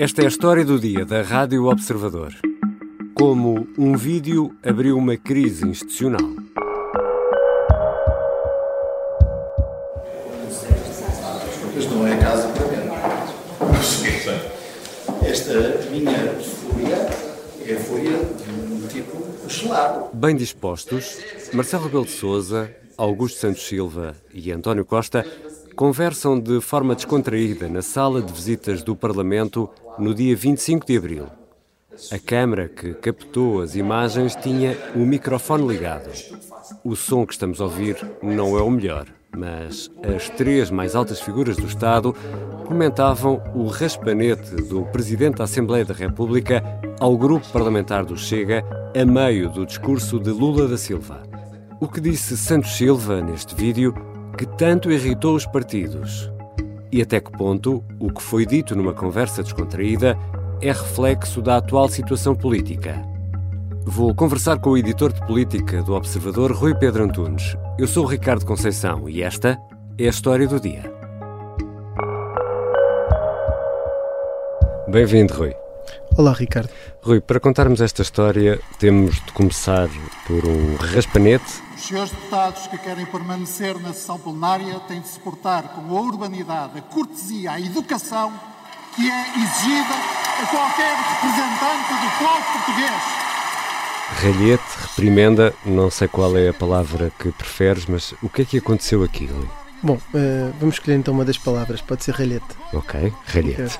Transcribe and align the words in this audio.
Esta 0.00 0.22
é 0.22 0.24
a 0.24 0.28
história 0.28 0.64
do 0.64 0.80
dia 0.80 1.04
da 1.04 1.20
Rádio 1.20 1.66
Observador. 1.66 2.32
Como 3.12 3.68
um 3.76 3.94
vídeo 3.98 4.50
abriu 4.64 4.96
uma 4.96 5.14
crise 5.14 5.68
institucional. 5.68 6.26
Mas 11.74 11.90
não 11.90 12.06
é 12.06 12.16
caso 12.16 12.48
para 12.48 12.66
mim. 12.66 12.78
Esta 15.22 15.52
minha 15.90 16.34
fúria 16.40 16.96
é 17.66 17.74
a 17.74 17.80
fúria 17.80 18.24
de 18.24 18.72
um 18.72 18.88
tipo 18.88 19.22
gelado. 19.50 20.08
Bem 20.14 20.34
dispostos, 20.34 21.18
Marcelo 21.52 21.84
Rebelo 21.84 22.06
de 22.06 22.12
Souza, 22.12 22.74
Augusto 22.96 23.38
Santos 23.38 23.68
Silva 23.68 24.16
e 24.32 24.50
António 24.50 24.86
Costa 24.86 25.26
conversam 25.80 26.38
de 26.38 26.60
forma 26.60 26.94
descontraída 26.94 27.66
na 27.66 27.80
sala 27.80 28.20
de 28.20 28.30
visitas 28.30 28.82
do 28.82 28.94
Parlamento 28.94 29.66
no 29.98 30.14
dia 30.14 30.36
25 30.36 30.86
de 30.86 30.98
abril. 30.98 31.26
A 32.12 32.18
câmara 32.18 32.68
que 32.68 32.92
captou 32.92 33.62
as 33.62 33.74
imagens 33.74 34.36
tinha 34.36 34.76
o 34.94 34.98
microfone 34.98 35.66
ligado. 35.66 36.10
O 36.84 36.94
som 36.94 37.24
que 37.24 37.32
estamos 37.32 37.62
a 37.62 37.64
ouvir 37.64 37.96
não 38.22 38.58
é 38.58 38.62
o 38.62 38.68
melhor, 38.70 39.06
mas 39.34 39.90
as 40.14 40.28
três 40.28 40.70
mais 40.70 40.94
altas 40.94 41.18
figuras 41.18 41.56
do 41.56 41.66
Estado 41.66 42.14
comentavam 42.66 43.42
o 43.54 43.66
raspanete 43.66 44.56
do 44.56 44.82
Presidente 44.84 45.38
da 45.38 45.44
Assembleia 45.44 45.86
da 45.86 45.94
República 45.94 46.62
ao 47.00 47.16
grupo 47.16 47.48
parlamentar 47.48 48.04
do 48.04 48.18
Chega 48.18 48.62
a 48.94 49.04
meio 49.06 49.48
do 49.48 49.64
discurso 49.64 50.20
de 50.20 50.28
Lula 50.28 50.68
da 50.68 50.76
Silva. 50.76 51.22
O 51.80 51.88
que 51.88 52.02
disse 52.02 52.36
Santos 52.36 52.76
Silva 52.76 53.22
neste 53.22 53.54
vídeo 53.54 53.94
que 54.36 54.46
tanto 54.46 54.90
irritou 54.90 55.34
os 55.34 55.46
partidos? 55.46 56.30
E 56.92 57.00
até 57.00 57.20
que 57.20 57.30
ponto 57.30 57.84
o 57.98 58.12
que 58.12 58.22
foi 58.22 58.44
dito 58.44 58.74
numa 58.74 58.92
conversa 58.92 59.42
descontraída 59.42 60.18
é 60.60 60.68
reflexo 60.72 61.40
da 61.40 61.56
atual 61.56 61.88
situação 61.88 62.34
política? 62.34 63.00
Vou 63.84 64.14
conversar 64.14 64.58
com 64.58 64.70
o 64.70 64.78
editor 64.78 65.12
de 65.12 65.20
política 65.26 65.82
do 65.82 65.94
Observador, 65.94 66.52
Rui 66.52 66.74
Pedro 66.74 67.04
Antunes. 67.04 67.56
Eu 67.78 67.86
sou 67.86 68.04
o 68.04 68.08
Ricardo 68.08 68.44
Conceição 68.44 69.08
e 69.08 69.22
esta 69.22 69.58
é 69.98 70.06
a 70.06 70.10
história 70.10 70.46
do 70.46 70.60
dia. 70.60 70.92
Bem-vindo, 74.88 75.32
Rui. 75.34 75.54
Olá, 76.16 76.32
Ricardo. 76.32 76.70
Rui, 77.02 77.20
para 77.20 77.40
contarmos 77.40 77.80
esta 77.80 78.02
história, 78.02 78.60
temos 78.78 79.14
de 79.14 79.32
começar 79.32 79.88
por 80.26 80.44
um 80.44 80.76
raspanete. 80.76 81.62
Os 81.76 81.82
senhores 81.82 82.10
deputados 82.10 82.66
que 82.66 82.78
querem 82.78 83.06
permanecer 83.06 83.78
na 83.80 83.92
sessão 83.92 84.18
plenária 84.18 84.78
têm 84.80 85.00
de 85.00 85.08
se 85.08 85.18
portar 85.20 85.62
com 85.68 85.96
a 85.96 86.00
urbanidade, 86.00 86.78
a 86.78 86.82
cortesia, 86.82 87.52
a 87.52 87.60
educação 87.60 88.32
que 88.94 89.08
é 89.08 89.28
exigida 89.30 89.94
a 90.42 90.46
qualquer 90.46 90.96
representante 90.96 91.92
do 91.94 92.18
povo 92.18 92.52
português. 92.52 93.02
Ralhete, 94.22 94.88
reprimenda, 94.88 95.54
não 95.64 95.90
sei 95.90 96.08
qual 96.08 96.36
é 96.36 96.48
a 96.48 96.52
palavra 96.52 97.10
que 97.18 97.30
preferes, 97.30 97.86
mas 97.86 98.12
o 98.22 98.28
que 98.28 98.42
é 98.42 98.44
que 98.44 98.58
aconteceu 98.58 99.02
aqui, 99.02 99.26
Rui? 99.26 99.48
Bom, 99.82 99.94
uh, 99.94 100.52
vamos 100.58 100.74
escolher 100.74 100.96
então 100.96 101.14
uma 101.14 101.24
das 101.24 101.38
palavras, 101.38 101.80
pode 101.80 102.04
ser 102.04 102.14
ralhete. 102.14 102.44
Ok, 102.74 103.12
ralhete. 103.26 103.78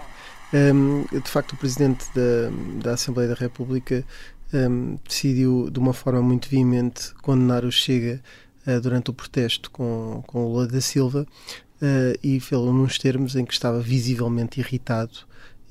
Um, 0.52 1.04
de 1.04 1.30
facto, 1.30 1.52
o 1.52 1.56
Presidente 1.56 2.06
da, 2.14 2.82
da 2.82 2.94
Assembleia 2.94 3.28
da 3.28 3.34
República 3.34 4.04
um, 4.52 4.98
decidiu 5.06 5.70
de 5.70 5.78
uma 5.78 5.92
forma 5.92 6.20
muito 6.20 6.48
veemente 6.48 7.14
condenar 7.22 7.64
o 7.64 7.70
Chega 7.70 8.20
uh, 8.66 8.80
durante 8.80 9.10
o 9.10 9.14
protesto 9.14 9.70
com, 9.70 10.22
com 10.26 10.46
Lula 10.46 10.66
da 10.66 10.80
Silva 10.80 11.26
uh, 11.80 12.18
e 12.22 12.40
fê-lo 12.40 12.72
nos 12.72 12.98
termos 12.98 13.36
em 13.36 13.44
que 13.44 13.52
estava 13.52 13.80
visivelmente 13.80 14.58
irritado 14.58 15.18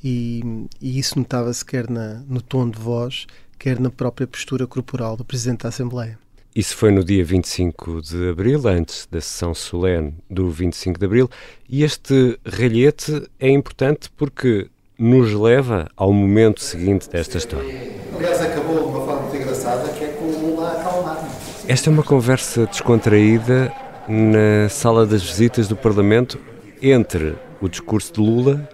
e, 0.04 0.42
e 0.80 0.98
isso 0.98 1.20
notava-se 1.20 1.64
quer 1.66 1.90
na, 1.90 2.24
no 2.28 2.42
tom 2.42 2.70
de 2.70 2.80
voz, 2.80 3.28
quer 3.58 3.80
na 3.80 3.90
própria 3.90 4.26
postura 4.26 4.66
corporal 4.66 5.18
do 5.18 5.26
Presidente 5.26 5.64
da 5.64 5.70
Assembleia. 5.70 6.18
Isso 6.60 6.76
foi 6.76 6.92
no 6.92 7.06
dia 7.06 7.24
25 7.24 8.02
de 8.02 8.32
abril, 8.32 8.68
antes 8.68 9.08
da 9.10 9.22
sessão 9.22 9.54
solene 9.54 10.14
do 10.30 10.52
25 10.52 11.00
de 11.00 11.06
abril, 11.06 11.30
e 11.70 11.86
este 11.86 12.38
ralhete 12.46 13.30
é 13.40 13.48
importante 13.50 14.10
porque 14.18 14.68
nos 15.00 15.32
leva 15.32 15.88
ao 15.96 16.12
momento 16.12 16.62
seguinte 16.62 17.10
desta 17.10 17.38
história. 17.38 17.74
Aliás, 18.14 18.42
acabou 18.42 18.78
de 18.78 18.90
uma 18.90 19.06
forma 19.06 19.22
muito 19.22 19.38
engraçada, 19.38 19.88
que 19.94 20.04
é 20.04 20.08
com 20.10 20.26
o 20.26 20.48
Lula 20.50 20.68
a 20.68 20.82
acalmar. 20.82 21.30
Esta 21.66 21.90
é 21.90 21.94
uma 21.94 22.04
conversa 22.04 22.66
descontraída 22.66 23.72
na 24.06 24.68
sala 24.68 25.06
das 25.06 25.24
visitas 25.24 25.66
do 25.66 25.78
Parlamento 25.78 26.38
entre 26.82 27.36
o 27.62 27.70
discurso 27.70 28.12
de 28.12 28.20
Lula 28.20 28.70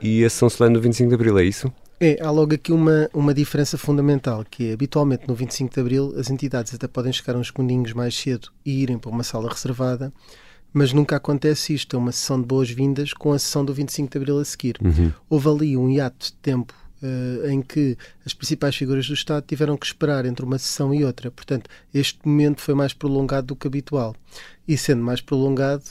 e 0.00 0.24
a 0.24 0.28
sessão 0.28 0.50
solene 0.50 0.74
do 0.74 0.80
25 0.80 1.08
de 1.08 1.14
abril, 1.14 1.38
é 1.38 1.44
isso? 1.44 1.72
É, 2.02 2.18
há 2.20 2.32
logo 2.32 2.52
aqui 2.52 2.72
uma, 2.72 3.08
uma 3.14 3.32
diferença 3.32 3.78
fundamental, 3.78 4.44
que 4.50 4.70
é, 4.70 4.72
habitualmente 4.72 5.28
no 5.28 5.36
25 5.36 5.72
de 5.72 5.80
Abril 5.80 6.12
as 6.18 6.30
entidades 6.30 6.74
até 6.74 6.88
podem 6.88 7.12
chegar 7.12 7.36
uns 7.36 7.46
segundinhos 7.46 7.92
mais 7.92 8.12
cedo 8.12 8.48
e 8.66 8.82
irem 8.82 8.98
para 8.98 9.08
uma 9.08 9.22
sala 9.22 9.48
reservada, 9.48 10.12
mas 10.72 10.92
nunca 10.92 11.14
acontece 11.14 11.72
isto, 11.72 11.94
é 11.94 11.98
uma 12.00 12.10
sessão 12.10 12.40
de 12.40 12.46
boas-vindas 12.46 13.12
com 13.12 13.32
a 13.32 13.38
sessão 13.38 13.64
do 13.64 13.72
25 13.72 14.10
de 14.10 14.18
Abril 14.18 14.40
a 14.40 14.44
seguir. 14.44 14.78
Uhum. 14.82 15.12
Houve 15.30 15.48
ali 15.48 15.76
um 15.76 15.88
hiato 15.88 16.26
de 16.26 16.32
tempo 16.32 16.74
uh, 17.00 17.48
em 17.48 17.62
que 17.62 17.96
as 18.26 18.34
principais 18.34 18.74
figuras 18.74 19.06
do 19.06 19.14
Estado 19.14 19.44
tiveram 19.46 19.76
que 19.76 19.86
esperar 19.86 20.26
entre 20.26 20.44
uma 20.44 20.58
sessão 20.58 20.92
e 20.92 21.04
outra, 21.04 21.30
portanto 21.30 21.70
este 21.94 22.18
momento 22.24 22.62
foi 22.62 22.74
mais 22.74 22.92
prolongado 22.92 23.46
do 23.46 23.54
que 23.54 23.68
habitual. 23.68 24.16
E 24.66 24.76
sendo 24.76 25.04
mais 25.04 25.20
prolongado, 25.20 25.84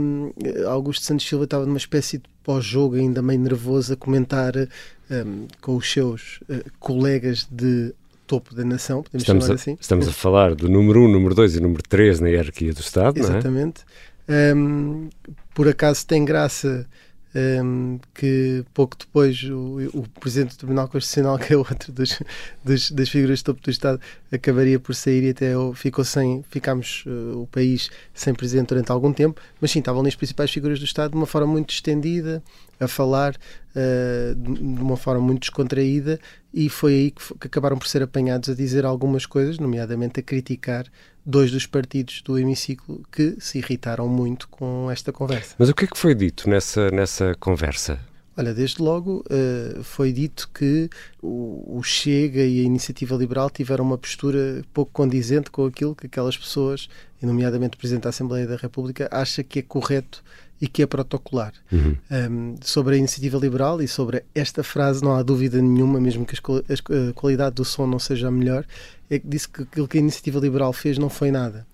um, 0.00 0.32
Augusto 0.66 1.04
Santos 1.04 1.28
Silva 1.28 1.44
estava 1.44 1.66
numa 1.66 1.76
espécie 1.76 2.16
de 2.16 2.24
pós-jogo 2.42 2.96
ainda 2.96 3.22
meio 3.22 3.40
nervoso 3.40 3.92
a 3.92 3.96
comentar 3.96 4.54
um, 4.56 5.46
com 5.60 5.76
os 5.76 5.90
seus 5.90 6.40
uh, 6.48 6.64
colegas 6.78 7.46
de 7.50 7.94
topo 8.26 8.54
da 8.54 8.64
nação, 8.64 9.02
podemos 9.02 9.22
estamos 9.22 9.44
chamar 9.44 9.52
a, 9.52 9.56
assim. 9.56 9.76
Estamos 9.80 10.08
a 10.08 10.12
falar 10.12 10.54
do 10.54 10.68
número 10.68 11.00
1, 11.00 11.04
um, 11.04 11.12
número 11.12 11.34
2 11.34 11.56
e 11.56 11.60
número 11.60 11.82
3 11.82 12.20
na 12.20 12.28
hierarquia 12.28 12.72
do 12.72 12.80
Estado, 12.80 13.18
Exatamente. 13.18 13.82
não 14.26 14.34
é? 14.34 14.54
Um, 14.54 15.10
por 15.54 15.68
acaso 15.68 16.06
tem 16.06 16.24
graça 16.24 16.86
um, 17.34 17.98
que 18.14 18.64
pouco 18.74 18.96
depois 18.96 19.42
o, 19.44 19.78
o, 19.94 20.20
Presidente 20.20 20.54
do 20.54 20.58
Tribunal 20.58 20.88
Constitucional, 20.88 21.38
que 21.40 21.54
é 21.54 21.56
outro 21.56 21.92
dos, 21.92 22.20
dos, 22.62 22.90
das 22.90 23.08
figuras 23.08 23.38
de 23.38 23.44
topo 23.44 23.62
do 23.62 23.70
Estado, 23.70 24.00
acabaria 24.30 24.78
por 24.78 24.94
sair 24.94 25.24
e 25.24 25.30
até 25.30 25.52
ficou 25.74 26.04
sem, 26.04 26.44
ficámos 26.50 27.04
uh, 27.06 27.40
o 27.40 27.46
país 27.46 27.90
sem 28.12 28.34
Presidente 28.34 28.68
durante 28.68 28.92
algum 28.92 29.12
tempo, 29.12 29.40
mas 29.60 29.70
sim, 29.70 29.78
estavam 29.78 30.00
ali 30.00 30.08
as 30.08 30.16
principais 30.16 30.50
figuras 30.50 30.78
do 30.78 30.84
Estado 30.84 31.12
de 31.12 31.16
uma 31.16 31.26
forma 31.26 31.46
muito 31.46 31.70
estendida, 31.70 32.42
a 32.78 32.88
falar 32.88 33.34
uh, 33.34 34.34
de, 34.34 34.54
de 34.54 34.82
uma 34.82 34.96
forma 34.96 35.22
muito 35.22 35.40
descontraída 35.40 36.20
e 36.52 36.68
foi 36.68 36.92
aí 36.92 37.10
que, 37.10 37.38
que 37.38 37.46
acabaram 37.46 37.78
por 37.78 37.86
ser 37.86 38.02
apanhados 38.02 38.48
a 38.48 38.54
dizer 38.54 38.84
algumas 38.84 39.26
coisas, 39.26 39.58
nomeadamente 39.58 40.20
a 40.20 40.22
criticar 40.22 40.86
dois 41.24 41.50
dos 41.50 41.66
partidos 41.66 42.22
do 42.22 42.38
hemiciclo 42.38 43.02
que 43.10 43.36
se 43.38 43.58
irritaram 43.58 44.08
muito 44.08 44.48
com 44.48 44.90
esta 44.90 45.12
conversa. 45.12 45.54
Mas 45.58 45.68
o 45.68 45.74
que 45.74 45.84
é 45.84 45.88
que 45.88 45.98
foi 45.98 46.14
dito 46.14 46.48
nessa, 46.48 46.90
nessa 46.90 47.34
conversa? 47.38 47.98
Olha, 48.34 48.54
desde 48.54 48.80
logo 48.80 49.22
uh, 49.26 49.84
foi 49.84 50.10
dito 50.10 50.48
que 50.54 50.88
o, 51.20 51.76
o, 51.78 51.82
Chega 51.82 52.40
e 52.40 52.60
a 52.60 52.62
Iniciativa 52.62 53.14
Liberal 53.14 53.50
tiveram 53.50 53.84
uma 53.84 53.98
postura 53.98 54.62
pouco 54.72 54.90
condizente 54.90 55.50
com 55.50 55.66
aquilo 55.66 55.94
que 55.94 56.06
aquelas 56.06 56.36
pessoas, 56.36 56.88
nomeadamente 57.20 57.76
o 57.76 57.78
Presidente 57.78 58.04
da 58.04 58.08
Assembleia 58.08 58.46
da 58.46 58.56
República, 58.56 59.06
acha 59.12 59.44
que 59.44 59.58
é 59.58 59.62
correto 59.62 60.24
e 60.62 60.68
que 60.68 60.80
é 60.80 60.86
protocolar. 60.86 61.52
Uhum. 61.72 61.96
Um, 62.08 62.54
sobre 62.62 62.94
a 62.94 62.98
Iniciativa 62.98 63.36
Liberal 63.36 63.82
e 63.82 63.88
sobre 63.88 64.22
esta 64.32 64.62
frase 64.62 65.02
não 65.02 65.12
há 65.12 65.20
dúvida 65.20 65.60
nenhuma, 65.60 66.00
mesmo 66.00 66.24
que 66.24 66.36
a 66.36 67.12
qualidade 67.12 67.56
do 67.56 67.64
som 67.64 67.84
não 67.84 67.98
seja 67.98 68.28
a 68.28 68.30
melhor, 68.30 68.64
é 69.10 69.18
que 69.18 69.26
disse 69.26 69.48
que 69.48 69.62
aquilo 69.62 69.88
que 69.88 69.98
a 69.98 70.00
Iniciativa 70.00 70.38
Liberal 70.38 70.72
fez 70.72 70.98
não 70.98 71.10
foi 71.10 71.32
nada. 71.32 71.66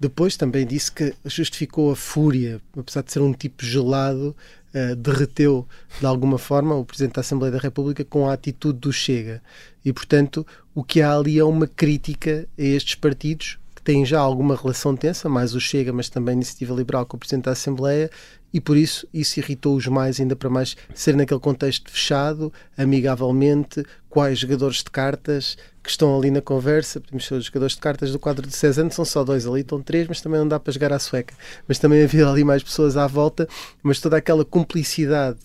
Depois 0.00 0.34
também 0.34 0.66
disse 0.66 0.90
que 0.90 1.14
justificou 1.26 1.92
a 1.92 1.96
fúria, 1.96 2.58
apesar 2.74 3.02
de 3.02 3.12
ser 3.12 3.20
um 3.20 3.34
tipo 3.34 3.66
gelado, 3.66 4.34
uh, 4.74 4.96
derreteu 4.96 5.68
de 6.00 6.06
alguma 6.06 6.38
forma 6.38 6.74
o 6.74 6.86
Presidente 6.86 7.16
da 7.16 7.20
Assembleia 7.20 7.52
da 7.52 7.58
República 7.58 8.02
com 8.02 8.26
a 8.26 8.32
atitude 8.32 8.78
do 8.78 8.90
Chega. 8.90 9.42
E, 9.84 9.92
portanto, 9.92 10.46
o 10.74 10.82
que 10.82 11.02
há 11.02 11.14
ali 11.14 11.38
é 11.38 11.44
uma 11.44 11.66
crítica 11.66 12.48
a 12.58 12.62
estes 12.62 12.94
partidos 12.94 13.58
que 13.82 13.92
têm 13.92 14.06
já 14.06 14.20
alguma 14.20 14.54
relação 14.54 14.94
tensa, 14.94 15.28
mais 15.28 15.54
o 15.54 15.60
Chega, 15.60 15.92
mas 15.92 16.08
também 16.08 16.34
a 16.34 16.36
Iniciativa 16.36 16.72
Liberal 16.72 17.04
com 17.04 17.16
o 17.16 17.20
Presidente 17.20 17.46
da 17.46 17.50
Assembleia, 17.50 18.08
e 18.54 18.60
por 18.60 18.76
isso 18.76 19.08
isso 19.12 19.40
irritou-os 19.40 19.86
mais, 19.88 20.20
ainda 20.20 20.36
para 20.36 20.48
mais 20.48 20.76
ser 20.94 21.16
naquele 21.16 21.40
contexto 21.40 21.90
fechado, 21.90 22.52
amigavelmente, 22.78 23.84
quais 24.08 24.38
jogadores 24.38 24.78
de 24.78 24.90
cartas 24.90 25.56
que 25.82 25.90
estão 25.90 26.16
ali 26.16 26.30
na 26.30 26.40
conversa, 26.40 27.00
podemos 27.00 27.26
ser 27.26 27.34
os 27.34 27.46
jogadores 27.46 27.74
de 27.74 27.80
cartas 27.80 28.12
do 28.12 28.18
quadro 28.20 28.46
de 28.46 28.54
Cezanne, 28.54 28.92
são 28.92 29.04
só 29.04 29.24
dois 29.24 29.46
ali, 29.46 29.62
estão 29.62 29.82
três, 29.82 30.06
mas 30.06 30.20
também 30.20 30.38
não 30.38 30.46
dá 30.46 30.60
para 30.60 30.72
jogar 30.72 30.92
à 30.92 30.98
sueca. 30.98 31.34
Mas 31.66 31.78
também 31.78 32.04
havia 32.04 32.28
ali 32.28 32.44
mais 32.44 32.62
pessoas 32.62 32.96
à 32.96 33.06
volta, 33.08 33.48
mas 33.82 34.00
toda 34.00 34.16
aquela 34.16 34.44
cumplicidade 34.44 35.38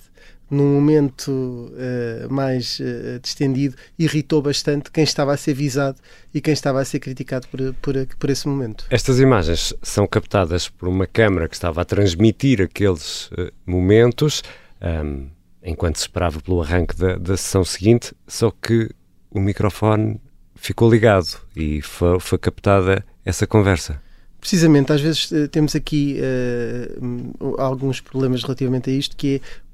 num 0.49 0.73
momento 0.73 1.29
uh, 1.31 2.33
mais 2.33 2.79
uh, 2.79 3.19
distendido, 3.21 3.75
irritou 3.97 4.41
bastante 4.41 4.91
quem 4.91 5.03
estava 5.03 5.33
a 5.33 5.37
ser 5.37 5.53
visado 5.53 5.97
e 6.33 6.39
quem 6.39 6.53
estava 6.53 6.79
a 6.79 6.85
ser 6.85 6.99
criticado 6.99 7.47
por, 7.47 7.73
por, 7.81 7.95
por 8.17 8.29
esse 8.29 8.47
momento. 8.47 8.85
Estas 8.89 9.19
imagens 9.19 9.73
são 9.81 10.07
captadas 10.07 10.69
por 10.69 10.87
uma 10.87 11.05
câmara 11.05 11.47
que 11.47 11.55
estava 11.55 11.81
a 11.81 11.85
transmitir 11.85 12.61
aqueles 12.61 13.27
uh, 13.31 13.51
momentos. 13.65 14.43
Um, 14.81 15.27
enquanto 15.63 15.97
se 15.97 16.03
esperava 16.03 16.39
pelo 16.39 16.61
arranque 16.61 16.95
da, 16.95 17.17
da 17.17 17.35
sessão 17.35 17.63
seguinte, 17.65 18.13
só 18.25 18.51
que 18.51 18.89
o 19.29 19.39
microfone 19.39 20.21
ficou 20.55 20.89
ligado 20.89 21.27
e 21.55 21.81
foi, 21.81 22.19
foi 22.19 22.37
captada 22.37 23.03
essa 23.25 23.45
conversa. 23.45 24.01
Precisamente, 24.39 24.93
às 24.93 25.01
vezes 25.01 25.29
temos 25.51 25.75
aqui 25.75 26.19
uh, 26.21 27.59
alguns 27.59 27.99
problemas 27.99 28.43
relativamente 28.43 28.89
a 28.89 28.93
isto, 28.93 29.17
que 29.17 29.35
é 29.35 29.66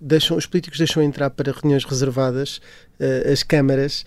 deixam, 0.00 0.36
os 0.36 0.46
políticos 0.46 0.78
deixam 0.78 1.02
entrar 1.02 1.30
para 1.30 1.52
reuniões 1.52 1.84
reservadas 1.84 2.60
as 3.30 3.42
câmaras 3.42 4.04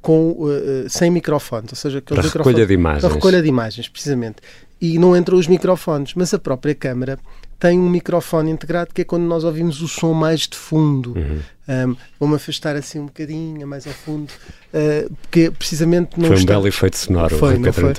com, 0.00 0.46
sem 0.88 1.10
microfones, 1.10 1.72
ou 1.72 1.76
seja, 1.76 2.02
para 2.02 2.22
recolha 2.22 2.66
de 2.66 2.74
imagens. 2.74 3.02
Para 3.02 3.14
recolha 3.14 3.42
de 3.42 3.48
imagens, 3.48 3.88
precisamente. 3.88 4.36
E 4.82 4.98
não 4.98 5.16
entram 5.16 5.38
os 5.38 5.46
microfones, 5.46 6.12
mas 6.14 6.34
a 6.34 6.38
própria 6.40 6.74
câmara 6.74 7.16
tem 7.62 7.78
um 7.78 7.88
microfone 7.88 8.50
integrado 8.50 8.92
que 8.92 9.02
é 9.02 9.04
quando 9.04 9.22
nós 9.22 9.44
ouvimos 9.44 9.80
o 9.80 9.86
som 9.86 10.12
mais 10.12 10.40
de 10.40 10.56
fundo. 10.56 11.14
Uhum. 11.16 11.38
Um, 11.68 11.96
Vou-me 12.18 12.34
afastar 12.34 12.74
assim 12.74 12.98
um 12.98 13.06
bocadinho, 13.06 13.64
mais 13.68 13.86
ao 13.86 13.92
fundo, 13.92 14.32
uh, 14.74 15.14
porque 15.22 15.48
precisamente 15.52 16.18
não 16.18 16.26
Foi 16.26 16.36
um 16.36 16.40
está... 16.40 16.54
belo 16.54 16.66
efeito 16.66 16.96
sonoro. 16.96 17.38
Foi, 17.38 17.56
não 17.56 17.72
foi? 17.72 17.94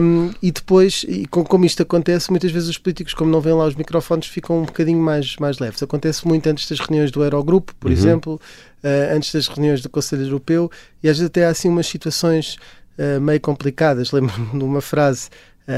Um, 0.00 0.30
e 0.40 0.52
depois, 0.52 1.04
e 1.08 1.26
com, 1.26 1.42
como 1.42 1.64
isto 1.64 1.82
acontece, 1.82 2.30
muitas 2.30 2.52
vezes 2.52 2.68
os 2.68 2.78
políticos, 2.78 3.12
como 3.12 3.32
não 3.32 3.40
vêem 3.40 3.56
lá 3.56 3.66
os 3.66 3.74
microfones, 3.74 4.28
ficam 4.28 4.60
um 4.60 4.64
bocadinho 4.64 5.00
mais, 5.00 5.34
mais 5.40 5.58
leves. 5.58 5.82
Acontece 5.82 6.24
muito 6.28 6.48
antes 6.48 6.68
das 6.68 6.78
reuniões 6.78 7.10
do 7.10 7.24
Eurogrupo, 7.24 7.74
por 7.74 7.88
uhum. 7.88 7.96
exemplo, 7.96 8.34
uh, 8.84 9.16
antes 9.16 9.34
das 9.34 9.48
reuniões 9.48 9.82
do 9.82 9.88
Conselho 9.88 10.22
Europeu, 10.22 10.70
e 11.02 11.08
às 11.08 11.16
vezes 11.16 11.26
até 11.26 11.44
há 11.44 11.48
assim 11.48 11.68
umas 11.68 11.88
situações 11.88 12.58
uh, 12.96 13.20
meio 13.20 13.40
complicadas. 13.40 14.12
Lembro-me 14.14 14.56
de 14.56 14.64
uma 14.64 14.80
frase 14.80 15.30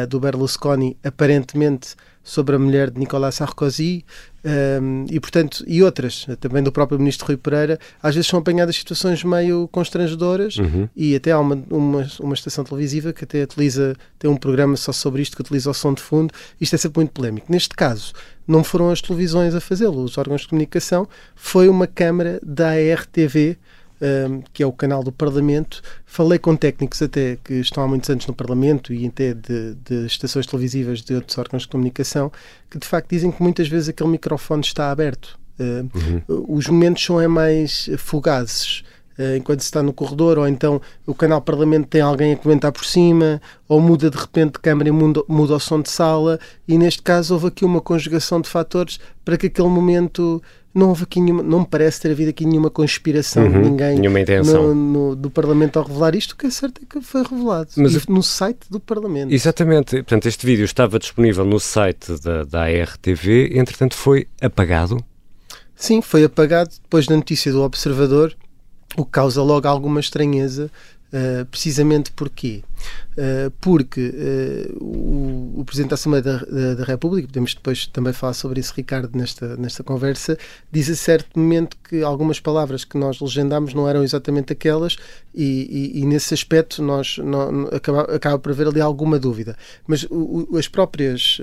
do 0.09 0.19
Berlusconi, 0.19 0.97
aparentemente 1.05 1.95
sobre 2.27 2.57
a 2.57 2.59
mulher 2.59 2.91
de 2.91 2.99
Nicolas 2.99 3.37
Sarkozy 3.37 4.05
um, 4.47 5.07
e, 5.09 5.21
portanto, 5.21 5.65
e 5.67 5.81
outras, 5.81 6.27
também 6.41 6.61
do 6.61 6.73
próprio 6.73 6.99
ministro 6.99 7.27
Rui 7.27 7.37
Pereira, 7.37 7.79
às 8.03 8.17
vezes 8.17 8.29
são 8.29 8.41
apanhadas 8.41 8.75
situações 8.75 9.23
meio 9.23 9.69
constrangedoras 9.69 10.57
uhum. 10.57 10.89
e 10.95 11.15
até 11.15 11.31
há 11.31 11.39
uma, 11.39 11.63
uma, 11.71 12.07
uma, 12.21 12.35
estação 12.35 12.65
televisiva 12.65 13.13
que 13.13 13.23
até 13.23 13.45
utiliza, 13.45 13.95
tem 14.19 14.29
um 14.29 14.37
programa 14.37 14.77
só 14.77 14.91
sobre 14.91 15.23
isto, 15.23 15.37
que 15.37 15.43
utiliza 15.43 15.71
o 15.71 15.75
som 15.75 15.95
de 15.95 16.03
fundo. 16.03 16.35
Isto 16.61 16.75
é 16.75 16.79
sempre 16.79 16.99
muito 16.99 17.13
polémico. 17.13 17.51
Neste 17.51 17.75
caso, 17.77 18.13
não 18.47 18.65
foram 18.65 18.91
as 18.91 19.01
televisões 19.01 19.55
a 19.55 19.61
fazê-lo, 19.61 20.03
os 20.03 20.19
órgãos 20.19 20.43
de 20.43 20.49
comunicação, 20.49 21.09
foi 21.37 21.69
uma 21.69 21.87
câmara 21.87 22.41
da 22.43 22.71
ARTV 22.71 23.57
um, 24.01 24.43
que 24.53 24.63
é 24.63 24.67
o 24.67 24.73
canal 24.73 25.03
do 25.03 25.13
Parlamento. 25.13 25.83
Falei 26.05 26.39
com 26.39 26.57
técnicos 26.57 27.01
até 27.03 27.37
que 27.43 27.55
estão 27.55 27.83
há 27.83 27.89
muitos 27.89 28.09
anos 28.11 28.27
no 28.27 28.35
Parlamento 28.35 28.93
e 28.93 29.07
até 29.07 29.35
de, 29.35 29.75
de, 29.85 30.07
estações 30.07 30.47
televisivas 30.47 31.03
de 31.03 31.15
outros 31.15 31.37
órgãos 31.39 31.63
de 31.63 31.69
comunicação 31.69 32.31
que 32.71 32.79
de 32.79 32.87
facto 32.87 33.11
dizem 33.11 33.31
que 33.31 33.43
muitas 33.43 33.69
vezes 33.69 33.89
aquele 33.89 34.11
microfone 34.11 34.63
está 34.63 34.91
aberto. 34.91 35.39
Uh, 35.59 35.89
uhum. 36.29 36.57
Os 36.57 36.67
momentos 36.67 37.05
são 37.05 37.21
é 37.21 37.27
mais 37.27 37.89
fugazes. 37.99 38.85
Uh, 39.19 39.37
enquanto 39.39 39.61
se 39.61 39.67
está 39.67 39.83
no 39.83 39.95
corredor, 39.95 40.37
ou 40.37 40.47
então 40.47 40.79
o 41.07 41.15
canal 41.15 41.41
Parlamento 41.41 41.87
tem 41.87 42.03
alguém 42.03 42.35
a 42.35 42.37
comentar 42.37 42.71
por 42.71 42.85
cima, 42.85 43.41
ou 43.67 43.81
muda 43.81 44.11
de 44.11 44.19
repente 44.19 44.53
de 44.53 44.59
câmara 44.59 44.91
e 44.91 44.93
muda, 44.93 45.23
muda 45.27 45.55
o 45.55 45.61
som 45.61 45.81
de 45.81 45.89
sala, 45.89 46.39
e 46.69 46.77
neste 46.77 47.01
caso 47.01 47.33
houve 47.33 47.47
aqui 47.47 47.65
uma 47.65 47.81
conjugação 47.81 48.43
de 48.43 48.49
fatores 48.51 49.01
para 49.25 49.39
que 49.39 49.47
aquele 49.47 49.69
momento 49.69 50.43
não 50.77 50.91
houve 50.91 51.05
aqui 51.05 51.23
nenhuma, 51.23 51.43
não 51.43 51.61
me 51.61 51.67
parece 51.67 52.03
ter 52.03 52.11
havido 52.11 52.29
aqui 52.29 52.45
nenhuma 52.45 52.69
conspiração 52.69 53.45
uhum, 53.45 53.51
de 53.51 53.59
ninguém 53.59 53.99
nenhuma 53.99 54.21
intenção. 54.21 54.75
No, 54.75 54.75
no, 54.75 55.17
do 55.17 55.31
Parlamento 55.31 55.79
ao 55.79 55.87
revelar 55.87 56.15
isto, 56.15 56.33
o 56.33 56.37
que 56.37 56.47
é 56.47 56.51
certo 56.51 56.83
é 56.83 56.87
que 56.87 57.01
foi 57.01 57.23
revelado 57.23 57.71
Mas, 57.79 58.07
no 58.07 58.23
site 58.23 58.71
do 58.71 58.79
Parlamento. 58.79 59.33
Exatamente, 59.33 59.97
portanto 59.97 60.27
este 60.27 60.45
vídeo 60.45 60.67
estava 60.67 60.99
disponível 60.99 61.47
no 61.47 61.59
site 61.59 62.21
da, 62.21 62.45
da 62.45 62.65
ARTV, 62.65 63.59
entretanto 63.59 63.95
foi 63.95 64.29
apagado? 64.39 65.03
Sim, 65.75 66.03
foi 66.03 66.25
apagado 66.25 66.71
depois 66.83 67.07
da 67.07 67.17
notícia 67.17 67.51
do 67.51 67.63
Observador, 67.63 68.37
o 68.99 69.05
que 69.05 69.11
causa 69.13 69.43
logo 69.43 69.67
alguma 69.67 70.01
estranheza 70.01 70.71
Uh, 71.13 71.47
precisamente 71.47 72.11
porquê? 72.11 72.65
Uh, 73.13 73.49
porque 73.61 74.13
uh, 74.13 74.85
o, 74.85 75.61
o, 75.61 75.65
Presidente 75.65 75.91
da 75.91 75.95
Assembleia 75.95 76.23
da, 76.23 76.39
da, 76.39 76.75
da, 76.75 76.85
República, 76.85 77.29
podemos 77.29 77.55
depois 77.55 77.87
também 77.87 78.13
falar 78.13 78.35
sobre 78.35 78.59
isso, 78.59 78.75
Ricardo, 78.77 79.17
nesta, 79.17 79.57
nesta 79.57 79.85
conversa, 79.85 80.37
diz 80.71 80.91
a 80.91 80.97
certo 80.97 81.39
momento 81.39 81.77
que 81.89 82.03
algumas 82.03 82.41
palavras 82.41 82.85
que 82.85 82.99
nós 82.99 83.21
legendámos 83.21 83.73
não 83.73 83.89
eram 83.89 84.03
exatamente 84.03 84.53
aquelas 84.53 84.97
e, 85.33 85.93
e, 85.95 86.01
e 86.01 86.07
nesse 86.07 86.35
aspecto 86.35 86.83
nós 86.83 87.19
acaba, 87.73 88.03
acaba 88.15 88.39
por 88.41 88.51
haver 88.51 88.67
ali 88.67 88.81
alguma 88.81 89.17
dúvida. 89.17 89.57
Mas 89.87 90.03
o, 90.11 90.49
o, 90.51 90.59
as 90.59 90.67
próprias 90.67 91.39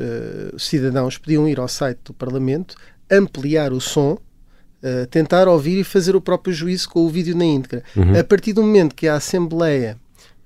cidadãos 0.58 1.18
podiam 1.18 1.48
ir 1.48 1.58
ao 1.58 1.70
site 1.70 2.00
do 2.04 2.14
Parlamento, 2.14 2.76
ampliar 3.10 3.72
o 3.72 3.80
som 3.80 4.18
eh, 4.84 5.06
tentar 5.06 5.48
ouvir 5.48 5.80
e 5.80 5.84
fazer 5.84 6.14
o 6.14 6.20
próprio 6.20 6.54
juízo 6.54 6.90
com 6.90 7.06
o 7.06 7.10
vídeo 7.10 7.34
na 7.34 7.46
íntegra. 7.46 7.86
Uhum. 7.96 8.20
A 8.20 8.24
partir 8.24 8.52
do 8.52 8.62
momento 8.62 8.94
que 8.94 9.08
a 9.08 9.16
Assembleia, 9.16 9.98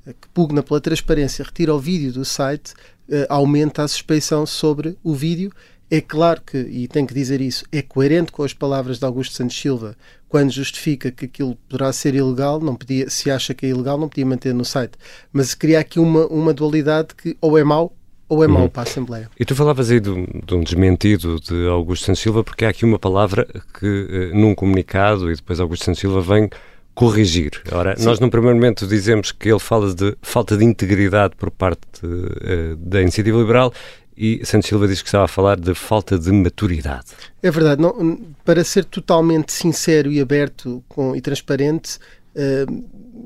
eh, 0.06 0.14
que 0.14 0.28
pugna 0.30 0.62
pela 0.62 0.80
transparência, 0.80 1.44
retira 1.44 1.74
o 1.74 1.80
vídeo 1.80 2.14
do 2.14 2.24
site, 2.24 2.74
uh, 3.10 3.26
aumenta 3.30 3.82
a 3.82 3.88
suspeição 3.88 4.46
sobre 4.46 4.96
o 5.04 5.16
vídeo. 5.16 5.52
É 5.90 6.00
claro 6.00 6.40
que, 6.46 6.56
e 6.56 6.88
tenho 6.88 7.08
que 7.08 7.16
dizer 7.16 7.42
isso, 7.42 7.66
é 7.72 7.82
coerente 7.82 8.32
com 8.32 8.44
as 8.44 8.54
palavras 8.54 9.00
de 9.00 9.06
Augusto 9.06 9.34
Santos 9.34 9.60
Silva 9.60 9.98
quando 10.30 10.52
justifica 10.52 11.10
que 11.10 11.26
aquilo 11.26 11.56
poderá 11.68 11.92
ser 11.92 12.14
ilegal, 12.14 12.60
não 12.60 12.76
podia, 12.76 13.10
se 13.10 13.32
acha 13.32 13.54
que 13.56 13.66
é 13.66 13.70
ilegal, 13.70 13.98
não 13.98 14.10
podia 14.10 14.26
manter 14.26 14.54
no 14.54 14.66
site. 14.66 14.94
Mas 15.34 15.56
cria 15.56 15.80
aqui 15.80 16.00
uma, 16.00 16.28
uma 16.28 16.54
dualidade 16.54 17.16
que 17.16 17.36
ou 17.42 17.58
é 17.58 17.64
mau 17.64 17.96
ou 18.30 18.44
é 18.44 18.48
mau 18.48 18.64
uhum. 18.64 18.70
para 18.70 18.82
a 18.82 18.84
Assembleia? 18.84 19.30
E 19.40 19.46
tu 19.46 19.56
falavas 19.56 19.90
aí 19.90 20.00
de, 20.00 20.12
de, 20.46 20.56
um 20.56 20.62
desmentido 20.62 21.40
de 21.40 21.68
Augusto 21.68 22.06
Santos 22.06 22.22
Silva, 22.22 22.44
porque 22.44 22.66
há 22.66 22.70
aqui 22.70 22.86
uma 22.86 23.00
palavra 23.00 23.48
que, 23.80 24.08
eh, 24.10 24.38
num 24.38 24.54
comunicado, 24.54 25.32
e 25.32 25.36
depois 25.36 25.60
Augusto 25.60 25.86
Santos 25.86 26.02
Silva 26.02 26.22
vem 26.22 26.50
corrigir. 26.94 27.52
Ora, 27.72 27.96
Sim. 27.96 28.06
nós, 28.06 28.20
num 28.20 28.30
primeiro 28.30 28.56
momento, 28.56 28.88
dizemos 28.88 29.32
que 29.32 29.50
ele 29.50 29.60
fala 29.60 29.94
de 29.94 30.18
falta 30.22 30.58
de 30.58 30.66
integridade 30.66 31.36
por 31.36 31.52
parte 31.52 31.80
uh, 32.04 32.76
da 32.76 33.02
iniciativa 33.02 33.38
liberal 33.38 33.72
e 34.18 34.44
Santos 34.44 34.68
Silva 34.68 34.88
diz 34.88 35.00
que 35.00 35.08
estava 35.08 35.26
a 35.26 35.28
falar 35.28 35.60
de 35.60 35.76
falta 35.76 36.18
de 36.18 36.32
maturidade. 36.32 37.06
É 37.44 37.52
verdade. 37.52 37.80
Não, 37.80 38.20
para 38.44 38.64
ser 38.64 38.84
totalmente 38.84 39.54
sincero 39.54 40.12
e 40.12 40.20
aberto 40.20 40.84
com, 40.90 41.16
e 41.16 41.22
transparente, 41.22 42.00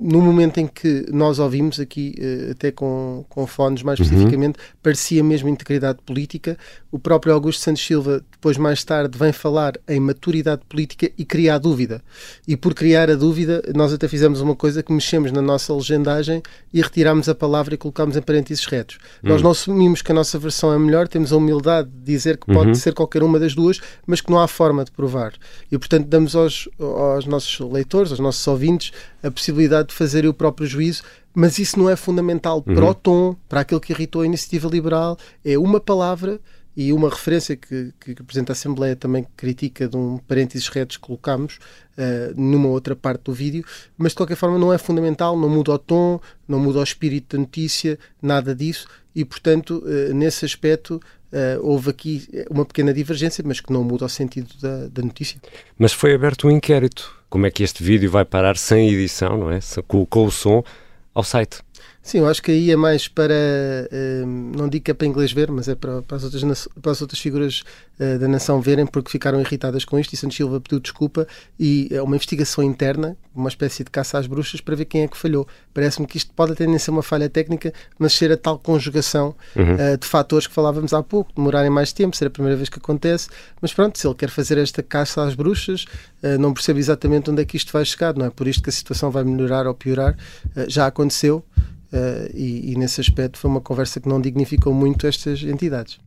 no 0.02 0.20
momento 0.20 0.58
em 0.58 0.66
que 0.66 1.06
nós 1.12 1.38
ouvimos 1.38 1.80
aqui, 1.80 2.16
uh, 2.18 2.52
até 2.52 2.72
com, 2.72 3.24
com 3.30 3.46
fones 3.46 3.84
mais 3.84 4.00
uhum. 4.00 4.06
especificamente, 4.06 4.58
uhum. 4.58 4.76
parecia 4.82 5.24
mesmo 5.24 5.48
integridade 5.48 6.00
política. 6.04 6.58
O 6.92 6.98
próprio 6.98 7.34
Augusto 7.34 7.62
Santos 7.62 7.86
Silva, 7.86 8.24
depois 8.32 8.58
mais 8.58 8.84
tarde, 8.84 9.18
vem 9.18 9.32
falar 9.32 9.74
em 9.88 10.00
maturidade 10.00 10.64
política 10.68 11.12
e 11.16 11.24
criar 11.24 11.60
dúvida. 11.60 12.02
E 12.48 12.58
por 12.58 12.74
criar 12.74 13.12
a 13.12 13.16
dúvida, 13.16 13.62
nós 13.76 13.94
até 13.94 14.08
fizemos 14.08 14.42
uma 14.42 14.56
coisa 14.56 14.82
que 14.82 14.92
mexemos 14.92 15.32
na 15.32 15.42
nossa 15.42 15.72
legendagem 15.72 16.42
e 16.74 16.82
retirámos 16.82 17.30
a 17.30 17.36
palavra 17.36 17.76
e 17.76 17.78
colocámos 17.78 18.18
em 18.18 18.22
parênteses 18.22 18.66
retos. 18.66 18.98
Uhum. 19.24 19.30
Nós 19.30 19.42
não 19.44 19.52
assumimos 19.52 20.02
que 20.02 20.12
a 20.12 20.16
nossa 20.16 20.40
versão 20.40 20.74
é 20.74 20.80
melhor, 20.80 21.08
temos 21.08 21.32
a 21.32 21.38
humildade 21.38 21.90
de 21.90 22.04
dizer 22.04 22.38
que 22.38 22.48
pode 22.48 22.70
uhum. 22.70 22.76
ser 22.76 22.96
qualquer 22.96 23.22
uma 23.22 23.40
das 23.40 23.54
duas, 23.54 23.80
mas 24.08 24.20
que 24.20 24.32
não 24.32 24.40
há 24.40 24.48
forma 24.48 24.84
de 24.84 24.92
provar. 24.92 25.34
E, 25.72 25.78
portanto, 25.78 26.08
damos 26.08 26.36
aos, 26.36 26.68
aos 26.80 27.26
nossos 27.26 27.60
leitores, 27.60 28.10
aos 28.10 28.20
nossos 28.20 28.46
ouvintes, 28.48 28.92
a 29.24 29.32
possibilidade 29.32 29.90
de 29.90 29.94
fazer 29.94 30.26
o 30.26 30.34
próprio 30.34 30.68
juízo, 30.68 31.04
mas 31.34 31.60
isso 31.60 31.78
não 31.80 31.90
é 31.90 31.96
fundamental 31.96 32.64
uhum. 32.66 32.76
para 32.76 32.86
o 32.86 32.94
tom, 32.94 33.36
para 33.48 33.62
aquilo 33.62 33.80
que 33.80 33.94
irritou 33.94 34.22
a 34.22 34.26
iniciativa 34.26 34.68
liberal. 34.68 35.18
É 35.44 35.58
uma 35.58 35.80
palavra 35.80 36.40
e 36.76 36.94
uma 36.94 37.10
referência 37.10 37.56
que, 37.56 37.94
que, 38.00 38.12
o 38.12 38.24
Presidente 38.24 38.48
da 38.48 38.54
Assembleia 38.54 38.96
também 38.96 39.26
critica 39.36 39.88
de 39.88 39.98
um 39.98 40.18
parênteses 40.18 40.68
retos 40.70 40.98
que 40.98 41.04
colocamos 41.04 41.60
uh, 41.98 42.42
numa 42.42 42.70
outra 42.70 42.96
parte 42.96 43.24
do 43.26 43.34
vídeo, 43.34 43.64
mas 43.98 44.14
de 44.14 44.18
qualquer 44.18 44.36
forma 44.38 44.58
não 44.58 44.72
é 44.72 44.78
fundamental, 44.78 45.38
não 45.38 45.50
muda 45.50 45.74
o 45.74 45.78
tom, 45.78 46.20
não 46.48 46.60
muda 46.60 46.80
o 46.80 46.84
espírito 46.84 47.36
da 47.36 47.42
notícia, 47.42 48.00
nada 48.22 48.56
disso, 48.56 48.88
e 49.14 49.26
portanto, 49.26 49.84
uh, 49.86 50.14
nesse 50.14 50.46
aspecto, 50.46 51.00
Uh, 51.32 51.66
houve 51.66 51.90
aqui 51.90 52.28
uma 52.50 52.66
pequena 52.66 52.94
divergência, 52.94 53.42
mas 53.48 53.62
que 53.62 53.72
não 53.72 53.86
muda 53.86 54.04
o 54.04 54.10
sentido 54.10 54.50
da, 54.62 54.88
da, 54.88 55.02
notícia. 55.02 55.40
Mas 55.80 55.94
foi 55.94 56.14
aberto 56.14 56.46
um 56.46 56.52
inquérito. 56.52 57.21
Como 57.32 57.46
é 57.46 57.50
que 57.50 57.64
este 57.64 57.82
vídeo 57.82 58.12
vai 58.12 58.26
parar 58.26 58.58
sem 58.58 58.90
edição, 58.90 59.38
não 59.38 59.52
é? 59.52 59.60
Com, 59.88 60.06
com 60.06 60.26
o 60.26 60.32
som 60.32 60.62
ao 61.16 61.24
site? 61.24 61.60
Sim, 62.04 62.20
eu 62.20 62.28
acho 62.28 62.42
que 62.42 62.52
aí 62.52 62.72
é 62.72 62.76
mais 62.76 63.08
para, 63.08 63.34
uh, 63.34 64.26
não 64.26 64.68
digo 64.68 64.86
que 64.86 64.90
é 64.90 64.94
para 64.94 65.06
inglês 65.06 65.32
ver, 65.32 65.52
mas 65.52 65.68
é 65.68 65.76
para, 65.76 66.02
para, 66.02 66.18
as, 66.18 66.24
outras, 66.24 66.68
para 66.82 66.92
as 66.92 67.00
outras 67.00 67.20
figuras 67.20 67.64
uh, 68.00 68.18
da 68.18 68.28
nação 68.28 68.60
verem 68.60 68.88
porque 68.88 69.12
ficaram 69.12 69.40
irritadas 69.40 69.86
com 69.86 70.00
isto 70.00 70.12
e 70.14 70.18
Santos 70.18 70.36
Silva 70.36 70.60
pediu 70.60 70.80
desculpa 70.80 71.28
e 71.60 71.90
é 71.92 72.02
uma 72.02 72.16
investigação 72.16 72.64
interna, 72.64 73.16
uma 73.36 73.50
espécie 73.50 73.84
de 73.84 73.92
caça 73.92 74.18
às 74.18 74.26
bruxas 74.26 74.60
para 74.60 74.76
ver 74.76 74.86
quem 74.86 75.04
é 75.04 75.08
que 75.08 75.16
falhou. 75.16 75.48
Parece-me 75.76 76.08
que 76.08 76.18
isto 76.18 76.34
pode 76.34 76.54
até 76.54 76.66
nem 76.66 76.80
ser 76.80 76.90
uma 76.90 77.04
falha 77.04 77.30
técnica, 77.30 77.72
mas 78.00 78.14
ser 78.14 78.32
a 78.32 78.38
tal 78.38 78.58
conjugação 78.58 79.36
uhum. 79.56 79.76
uh, 79.76 79.98
de 79.98 80.08
fatores 80.08 80.48
que 80.48 80.54
falávamos 80.56 80.94
há 80.94 81.04
pouco, 81.04 81.32
demorarem 81.36 81.70
mais 81.70 81.94
tempo, 81.94 82.18
ser 82.18 82.26
a 82.26 82.32
primeira 82.32 82.58
vez 82.58 82.68
que 82.68 82.80
acontece, 82.80 83.30
mas 83.62 83.76
pronto, 83.76 84.00
se 84.00 84.08
ele 84.08 84.16
quer 84.16 84.32
fazer 84.32 84.58
esta 84.58 84.82
caça 84.82 85.24
às 85.24 85.36
bruxas, 85.36 85.86
não 86.40 86.54
percebo 86.54 86.80
exatamente 86.80 87.30
onde 87.32 87.42
é 87.42 87.46
que 87.46 87.58
isto 87.58 87.72
vai 87.74 87.84
chegar, 87.86 88.16
não 88.16 88.26
é 88.26 88.30
por 88.30 88.48
isto 88.48 88.64
que 88.64 88.70
a 88.70 88.74
situação 88.74 89.10
vai 89.10 89.24
melhorar 89.24 89.68
ou 89.68 89.74
piorar, 89.74 90.16
já 90.68 90.88
aconteceu. 90.88 91.44
Uh, 91.92 92.32
e, 92.34 92.72
e, 92.72 92.76
nesse 92.78 93.02
aspecto 93.02 93.38
foi 93.38 93.52
uma 93.52 93.60
conversa 93.60 94.00
que 94.00 94.08
não 94.08 94.22
dignificou 94.22 94.74
muito 94.74 95.06
estas 95.06 95.44
entidades. 95.44 96.00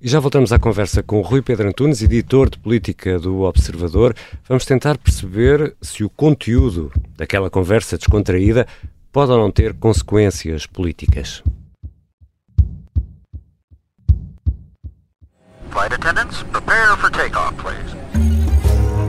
E 0.00 0.08
já 0.08 0.18
voltamos 0.18 0.52
à 0.52 0.58
conversa 0.58 1.02
com 1.02 1.20
Rui 1.20 1.40
Pedro 1.42 1.68
Antunes, 1.68 2.02
editor 2.02 2.50
de 2.50 2.58
política 2.58 3.18
do 3.18 3.42
Observador. 3.42 4.14
Vamos 4.48 4.64
tentar 4.64 4.98
perceber 4.98 5.76
se 5.80 6.02
o 6.02 6.10
conteúdo 6.10 6.92
daquela 7.16 7.48
conversa 7.48 7.96
descontraída 7.96 8.66
pode 9.12 9.30
ou 9.30 9.38
não 9.38 9.50
ter 9.50 9.72
consequências 9.74 10.66
políticas. 10.66 11.42
Flight 15.70 15.94
attendants, 15.94 16.42
prepare 16.44 16.96
for 16.96 17.10
takeoff, 17.10 17.54
please 17.56 18.27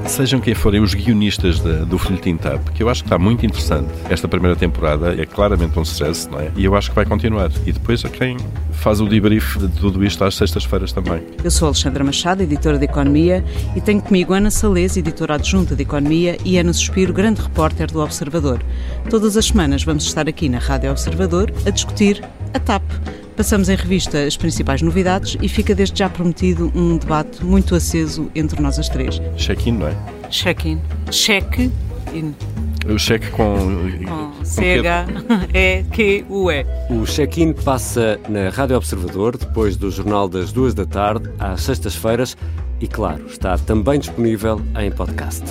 sejam 0.10 0.40
quem 0.40 0.56
forem 0.56 0.82
os 0.82 0.94
guionistas 0.94 1.60
do 1.60 1.98
Folhetim 1.98 2.36
TAP, 2.36 2.70
que 2.70 2.82
eu 2.82 2.90
acho 2.90 3.04
que 3.04 3.08
está 3.08 3.18
muito 3.18 3.46
interessante. 3.46 3.88
Esta 4.10 4.28
primeira 4.28 4.56
temporada 4.56 5.14
é 5.14 5.26
claramente 5.26 5.78
um 5.80 5.86
sucesso, 5.86 6.30
não 6.32 6.40
é? 6.40 6.52
E 6.56 6.66
eu 6.66 6.76
acho 6.76 6.90
que 6.90 6.96
vai 6.96 7.06
continuar. 7.06 7.52
E 7.66 7.72
depois 7.72 8.04
a 8.04 8.10
quem 8.10 8.36
faz 8.72 9.00
o 9.00 9.08
debrief 9.08 9.58
de 9.58 9.68
tudo 9.68 10.04
isto 10.04 10.24
às 10.24 10.36
sextas-feiras 10.36 10.92
também. 10.92 11.22
Eu 11.44 11.52
sou 11.52 11.68
Alexandra 11.68 12.04
Machado, 12.04 12.42
editora 12.42 12.78
de 12.78 12.86
Economia, 12.86 13.44
e 13.76 13.82
tenho 13.82 14.02
comigo 14.02 14.34
Ana 14.34 14.50
Salês, 14.50 14.98
editora 14.98 15.36
adjunta 15.36 15.76
de 15.76 15.84
Economia, 15.84 16.38
e 16.44 16.58
Ana 16.58 16.74
Suspiro, 16.74 17.14
grande 17.14 17.42
repórter 17.42 17.92
do 17.92 18.02
Observador. 18.02 18.62
Todas 19.10 19.38
as 19.38 19.46
semanas 19.46 19.84
vamos 19.84 20.06
estar 20.06 20.28
aqui 20.28 20.50
na 20.50 20.60
Rádio 20.60 20.92
Observador 20.92 21.54
a 21.66 21.70
discutir. 21.70 22.24
Passamos 23.40 23.70
em 23.70 23.76
revista 23.78 24.26
as 24.26 24.36
principais 24.36 24.82
novidades 24.82 25.38
e 25.42 25.48
fica 25.48 25.74
desde 25.74 25.98
já 25.98 26.10
prometido 26.10 26.70
um 26.76 26.98
debate 26.98 27.42
muito 27.42 27.74
aceso 27.74 28.30
entre 28.36 28.62
nós 28.62 28.78
as 28.78 28.90
três. 28.90 29.22
Check-in, 29.38 29.78
não 29.78 29.88
é? 29.88 29.96
Check-in. 30.30 30.78
Check-in. 31.10 32.36
O 32.86 33.00
cheque 33.00 33.30
com. 33.30 33.56
com 34.06 34.44
C-H-E-Q-U-E. 34.44 35.06
O 36.90 37.06
check-in 37.06 37.54
passa 37.54 38.20
na 38.28 38.50
Rádio 38.50 38.76
Observador, 38.76 39.38
depois 39.38 39.78
do 39.78 39.90
Jornal 39.90 40.28
das 40.28 40.52
Duas 40.52 40.74
da 40.74 40.86
Tarde, 40.86 41.30
às 41.40 41.62
sextas-feiras, 41.62 42.36
e 42.82 42.90
claro, 42.90 43.26
está 43.28 43.58
também 43.58 44.00
disponível 44.00 44.62
em 44.78 44.92
podcast. 44.92 45.46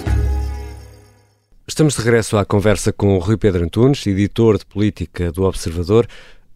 Estamos 1.67 1.95
de 1.95 2.01
regresso 2.03 2.37
à 2.37 2.45
conversa 2.45 2.93
com 2.93 3.17
o 3.17 3.19
Rui 3.19 3.39
Pedro 3.39 3.65
Antunes, 3.65 4.07
editor 4.07 4.59
de 4.59 4.67
política 4.67 5.33
do 5.33 5.45
Observador. 5.45 6.07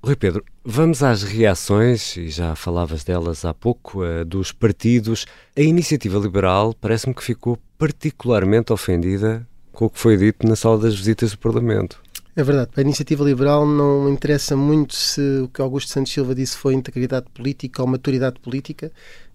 Rui 0.04 0.16
Pedro, 0.16 0.44
vamos 0.64 1.00
às 1.00 1.23
reações, 1.23 2.16
e 2.16 2.28
já 2.28 2.56
falavas 2.56 3.04
delas 3.04 3.44
há 3.44 3.54
pouco, 3.54 4.02
uh, 4.02 4.25
dos 4.25 4.50
partidos. 4.50 5.26
A 5.56 5.61
iniciativa 5.61 6.18
liberal 6.18 6.75
parece-me 6.75 7.14
que 7.14 7.23
ficou 7.23 7.56
particularmente 7.78 8.73
ofendida 8.73 9.47
com 9.71 9.85
o 9.85 9.90
que 9.90 10.00
foi 10.00 10.16
dito 10.16 10.44
na 10.44 10.56
sala 10.56 10.76
das 10.76 10.97
visitas 10.97 11.30
do 11.30 11.38
Parlamento. 11.38 12.02
É 12.35 12.42
verdade, 12.42 12.71
para 12.73 12.80
a 12.80 12.82
iniciativa 12.82 13.23
liberal 13.23 13.64
não 13.64 14.09
interessa 14.09 14.56
muito 14.56 14.97
se 14.97 15.21
o 15.44 15.49
que 15.49 15.62
Augusto 15.62 15.92
Santos 15.92 16.12
Silva 16.12 16.35
disse 16.35 16.56
foi 16.56 16.75
integridade 16.75 17.26
política 17.32 17.80
ou 17.80 17.87
maturidade 17.87 18.40
política. 18.40 18.90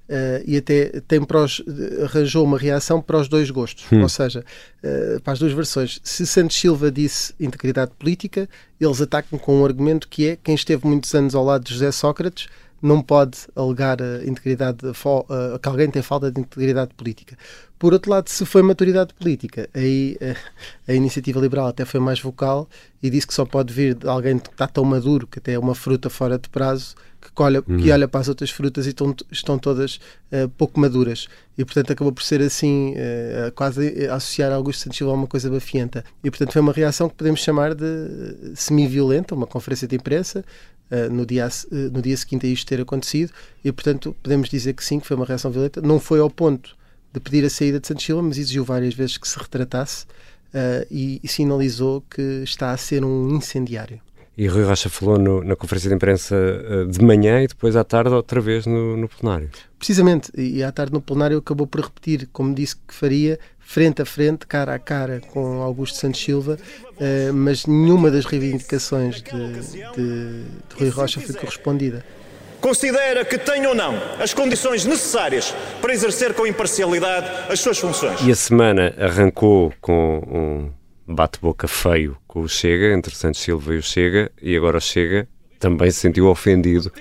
Uh, 0.09 0.39
e 0.45 0.55
até 0.55 1.01
tem 1.05 1.19
arranjou 2.01 2.45
uma 2.45 2.57
reação 2.57 3.01
para 3.01 3.17
os 3.17 3.27
dois 3.27 3.51
gostos, 3.51 3.85
hum. 3.91 4.03
ou 4.03 4.07
seja, 4.07 4.41
uh, 4.81 5.19
para 5.19 5.33
as 5.33 5.39
duas 5.39 5.51
versões. 5.51 5.99
Se 6.01 6.25
Santos 6.25 6.57
Silva 6.57 6.89
disse 6.89 7.33
integridade 7.37 7.91
política, 7.99 8.47
eles 8.79 9.01
atacam 9.01 9.37
com 9.37 9.59
um 9.59 9.65
argumento 9.65 10.07
que 10.07 10.29
é 10.29 10.37
quem 10.37 10.55
esteve 10.55 10.87
muitos 10.87 11.13
anos 11.13 11.35
ao 11.35 11.43
lado 11.43 11.65
de 11.65 11.73
José 11.73 11.91
Sócrates 11.91 12.47
não 12.81 13.01
pode 13.01 13.39
alegar 13.55 14.01
a 14.01 14.23
integridade, 14.25 14.85
uh, 14.85 15.59
que 15.59 15.67
alguém 15.67 15.89
tem 15.89 16.01
falta 16.01 16.31
de 16.31 16.39
integridade 16.39 16.93
política. 16.93 17.37
Por 17.79 17.93
outro 17.93 18.11
lado, 18.11 18.29
se 18.29 18.45
foi 18.45 18.61
maturidade 18.61 19.13
política, 19.13 19.69
aí 19.73 20.17
a, 20.87 20.91
a 20.91 20.95
iniciativa 20.95 21.39
liberal 21.39 21.67
até 21.67 21.85
foi 21.85 21.99
mais 21.99 22.19
vocal 22.19 22.67
e 23.01 23.09
disse 23.09 23.27
que 23.27 23.33
só 23.33 23.45
pode 23.45 23.73
vir 23.73 23.95
de 23.95 24.07
alguém 24.07 24.39
que 24.39 24.49
está 24.49 24.67
tão 24.67 24.83
maduro, 24.83 25.27
que 25.27 25.39
até 25.39 25.53
é 25.53 25.59
uma 25.59 25.75
fruta 25.75 26.09
fora 26.09 26.37
de 26.37 26.49
prazo, 26.49 26.95
que 27.37 27.43
olha, 27.43 27.63
uhum. 27.67 27.77
que 27.77 27.91
olha 27.91 28.07
para 28.07 28.19
as 28.19 28.27
outras 28.27 28.49
frutas 28.49 28.87
e 28.87 28.89
estão, 28.89 29.15
estão 29.31 29.59
todas 29.59 29.99
uh, 30.31 30.49
pouco 30.57 30.79
maduras. 30.79 31.27
E, 31.55 31.63
portanto, 31.63 31.93
acabou 31.93 32.11
por 32.11 32.23
ser 32.23 32.41
assim, 32.41 32.93
uh, 32.93 33.51
quase 33.53 34.07
associar 34.07 34.51
Augusto 34.51 34.81
Santos 34.81 34.97
Silva 34.97 35.13
a 35.13 35.15
uma 35.15 35.27
coisa 35.27 35.47
bafienta. 35.47 36.03
E, 36.23 36.31
portanto, 36.31 36.51
foi 36.51 36.61
uma 36.61 36.73
reação 36.73 37.07
que 37.07 37.15
podemos 37.15 37.39
chamar 37.39 37.75
de 37.75 38.55
semi-violenta, 38.55 39.35
uma 39.35 39.45
conferência 39.45 39.87
de 39.87 39.95
imprensa, 39.95 40.43
uh, 40.91 41.13
no, 41.13 41.27
dia, 41.27 41.47
no 41.91 42.01
dia 42.01 42.17
seguinte 42.17 42.47
a 42.47 42.49
isto 42.49 42.65
ter 42.65 42.81
acontecido. 42.81 43.31
E, 43.63 43.71
portanto, 43.71 44.15
podemos 44.23 44.49
dizer 44.49 44.73
que 44.73 44.83
sim, 44.83 44.99
que 44.99 45.05
foi 45.05 45.15
uma 45.15 45.25
reação 45.25 45.51
violenta. 45.51 45.79
Não 45.79 45.99
foi 45.99 46.19
ao 46.19 46.31
ponto 46.31 46.75
de 47.13 47.19
pedir 47.19 47.45
a 47.45 47.51
saída 47.51 47.79
de 47.79 47.85
Santos 47.85 48.03
Silva, 48.03 48.23
mas 48.23 48.39
exigiu 48.39 48.65
várias 48.65 48.95
vezes 48.95 49.15
que 49.17 49.27
se 49.27 49.37
retratasse 49.37 50.05
e, 50.89 51.19
e 51.23 51.27
sinalizou 51.27 52.03
que 52.09 52.21
está 52.43 52.71
a 52.71 52.77
ser 52.77 53.05
um 53.05 53.35
incendiário. 53.35 54.01
E 54.37 54.45
Rui 54.47 54.63
Rocha 54.63 54.87
falou 54.87 55.17
no, 55.17 55.43
na 55.43 55.55
conferência 55.55 55.89
de 55.89 55.95
imprensa 55.95 56.35
eh, 56.35 56.85
de 56.85 57.03
manhã 57.03 57.41
e 57.41 57.47
depois 57.47 57.75
à 57.75 57.83
tarde 57.83 58.11
outra 58.11 58.39
vez 58.39 58.67
no, 58.67 58.95
no, 58.95 59.09
plenário. 59.09 59.49
Precisamente, 59.79 60.31
e 60.37 60.61
à 60.63 60.71
tarde 60.71 60.93
no 60.93 61.01
plenário 61.01 61.39
acabou 61.39 61.65
por 61.65 61.81
repetir, 61.81 62.29
como 62.31 62.53
disse 62.53 62.75
que 62.75 62.93
faria, 62.93 63.39
frente 63.59 63.99
a 63.99 64.05
frente, 64.05 64.45
cara 64.45 64.75
a 64.75 64.79
cara 64.79 65.21
com 65.31 65.63
Augusto 65.63 65.97
Santos 65.97 66.23
Silva, 66.23 66.55
uh, 66.55 67.33
mas 67.33 67.65
nenhuma 67.65 68.11
das 68.11 68.25
reivindicações 68.25 69.23
de, 69.23 69.31
de, 69.95 70.43
de 70.43 70.75
Rui 70.79 70.89
Rocha 70.89 71.19
foi 71.19 71.33
correspondida. 71.33 72.05
Considera 72.61 73.25
que 73.25 73.37
tem 73.39 73.65
ou 73.65 73.73
não 73.73 73.95
as 74.19 74.33
condições 74.35 74.85
necessárias 74.85 75.53
para 75.81 75.93
exercer 75.93 76.33
com 76.33 76.45
imparcialidade 76.45 77.27
as 77.51 77.59
suas 77.59 77.79
funções. 77.79 78.19
E 78.21 78.31
a 78.31 78.35
semana 78.35 78.93
arrancou 78.99 79.73
com 79.81 80.21
um 80.27 80.76
bate-boca 81.07 81.67
feio 81.67 82.17
com 82.27 82.41
o 82.41 82.49
Chega, 82.49 82.93
entre 82.93 83.15
Santos 83.15 83.39
Silva 83.39 83.73
e 83.73 83.77
o 83.77 83.83
Chega, 83.83 84.31
e 84.41 84.55
agora 84.57 84.77
o 84.77 84.81
Chega 84.81 85.27
também 85.59 85.89
se 85.89 85.99
sentiu 85.99 86.27
ofendido 86.27 86.91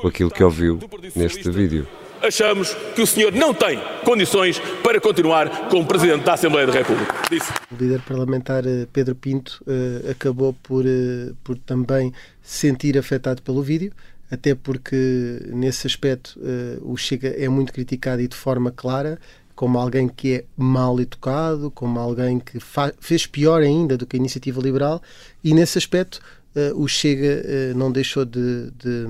com 0.00 0.08
aquilo 0.08 0.30
que 0.30 0.42
ouviu 0.44 0.78
neste 1.16 1.50
vídeo. 1.50 1.86
Achamos 2.22 2.74
que 2.94 3.00
o 3.00 3.06
senhor 3.06 3.32
não 3.32 3.54
tem 3.54 3.78
condições 4.04 4.58
para 4.82 5.00
continuar 5.00 5.68
como 5.68 5.86
Presidente 5.86 6.24
da 6.24 6.34
Assembleia 6.34 6.66
da 6.66 6.72
República. 6.72 7.14
Disse. 7.30 7.52
O 7.70 7.76
líder 7.80 8.00
parlamentar 8.02 8.66
eh, 8.66 8.86
Pedro 8.92 9.14
Pinto 9.14 9.62
uh, 9.66 10.10
acabou 10.10 10.52
por, 10.52 10.84
uh, 10.84 11.36
por 11.44 11.56
também 11.58 12.12
se 12.42 12.66
sentir 12.68 12.98
afetado 12.98 13.40
pelo 13.40 13.62
vídeo, 13.62 13.92
até 14.30 14.54
porque 14.54 15.40
nesse 15.46 15.86
aspecto 15.86 16.38
o 16.82 16.96
Chega 16.96 17.28
é 17.28 17.48
muito 17.48 17.72
criticado 17.72 18.20
e 18.20 18.28
de 18.28 18.36
forma 18.36 18.70
clara 18.70 19.18
como 19.58 19.76
alguém 19.76 20.06
que 20.06 20.34
é 20.34 20.44
mal 20.56 21.00
educado, 21.00 21.68
como 21.72 21.98
alguém 21.98 22.38
que 22.38 22.60
fez 23.00 23.26
pior 23.26 23.60
ainda 23.60 23.96
do 23.96 24.06
que 24.06 24.16
a 24.16 24.20
iniciativa 24.20 24.60
liberal, 24.62 25.02
e 25.42 25.52
nesse 25.52 25.76
aspecto 25.76 26.20
uh, 26.54 26.80
o 26.80 26.86
Chega 26.86 27.42
uh, 27.44 27.76
não 27.76 27.90
deixou 27.90 28.24
de, 28.24 28.70
de, 28.70 29.08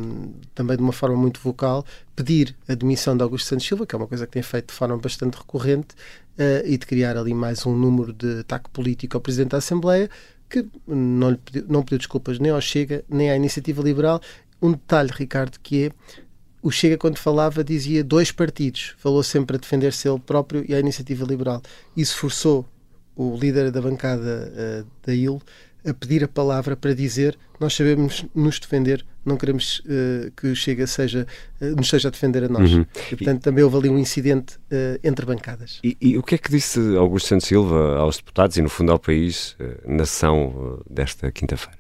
também 0.55 0.79
de 0.79 0.83
uma 0.83 0.93
forma 0.95 1.17
muito 1.17 1.39
vocal, 1.39 1.85
pedir 2.17 2.57
a 2.67 2.75
demissão 2.75 3.15
de 3.15 3.23
Augusto 3.23 3.47
Santos 3.47 3.67
Silva, 3.67 3.87
que 3.87 3.95
é 3.95 3.99
uma 3.99 4.07
coisa 4.07 4.27
que 4.27 4.33
tem 4.33 4.43
feito 4.43 4.69
de 4.69 4.73
forma 4.73 4.97
bastante 4.97 5.37
recorrente, 5.37 5.89
uh, 6.39 6.65
e 6.65 6.79
de 6.79 6.87
criar 6.87 7.19
ali 7.19 7.35
mais 7.35 7.67
um 7.67 7.77
número 7.77 8.15
de 8.15 8.41
ataque 8.41 8.71
político 8.71 9.19
ao 9.19 9.21
Presidente 9.21 9.51
da 9.51 9.59
Assembleia, 9.59 10.09
que 10.49 10.65
não, 10.87 11.35
pediu, 11.35 11.67
não 11.69 11.83
pediu 11.83 11.99
desculpas 11.99 12.39
nem 12.39 12.53
ao 12.53 12.61
Chega, 12.63 13.05
nem 13.07 13.31
à 13.31 13.37
iniciativa 13.37 13.83
liberal. 13.83 14.19
Um 14.63 14.73
detalhe, 14.73 15.11
Ricardo, 15.13 15.59
que 15.63 15.85
é 15.85 15.91
o 16.69 16.71
Chega, 16.71 16.99
quando 16.99 17.17
falava, 17.17 17.65
dizia 17.65 18.05
dois 18.05 18.31
partidos. 18.31 18.95
Falou 18.99 19.23
sempre 19.23 19.57
a 19.57 19.59
defender-se 19.59 20.07
ele 20.07 20.19
próprio 20.19 20.65
e 20.69 20.75
a 20.75 20.79
iniciativa 20.79 21.25
liberal. 21.25 21.63
Isso 21.97 22.17
forçou 22.17 22.67
o 23.17 23.37
líder 23.37 23.71
da 23.71 23.81
bancada 23.81 24.53
uh, 24.85 24.87
da 25.05 25.15
IL 25.15 25.41
a 25.87 25.95
pedir 25.95 26.23
a 26.23 26.29
palavra 26.29 26.77
para 26.77 26.95
dizer 26.95 27.39
nós 27.59 27.75
sabemos 27.75 28.25
nos 28.35 28.61
defender, 28.61 29.05
não 29.25 29.37
queremos 29.37 29.81
uh, 29.81 30.31
que 30.37 30.49
o 30.49 30.55
Chega 30.55 30.87
seja, 30.87 31.27
uh, 31.61 31.75
nos 31.75 31.87
esteja 31.87 32.09
a 32.09 32.11
defender 32.11 32.45
a 32.45 32.49
nós. 32.49 32.73
Uhum. 32.73 32.87
E, 33.11 33.17
portanto, 33.17 33.43
também 33.43 33.65
houve 33.65 33.77
ali 33.79 33.89
um 33.89 33.99
incidente 33.99 34.57
uh, 34.57 35.01
entre 35.03 35.25
bancadas. 35.25 35.81
E, 35.83 35.97
e, 36.01 36.19
o 36.19 36.23
que 36.23 36.35
é 36.35 36.39
que 36.39 36.51
disse 36.51 36.79
Augusto 36.97 37.29
Santos 37.29 37.49
Silva 37.49 37.97
aos 37.97 38.19
deputados 38.19 38.57
e, 38.59 38.63
no 38.63 38.69
fundo, 38.69 38.93
ao 38.93 38.99
país 38.99 39.57
na 39.87 40.05
sessão 40.05 40.81
desta 40.89 41.33
quinta-feira? 41.33 41.79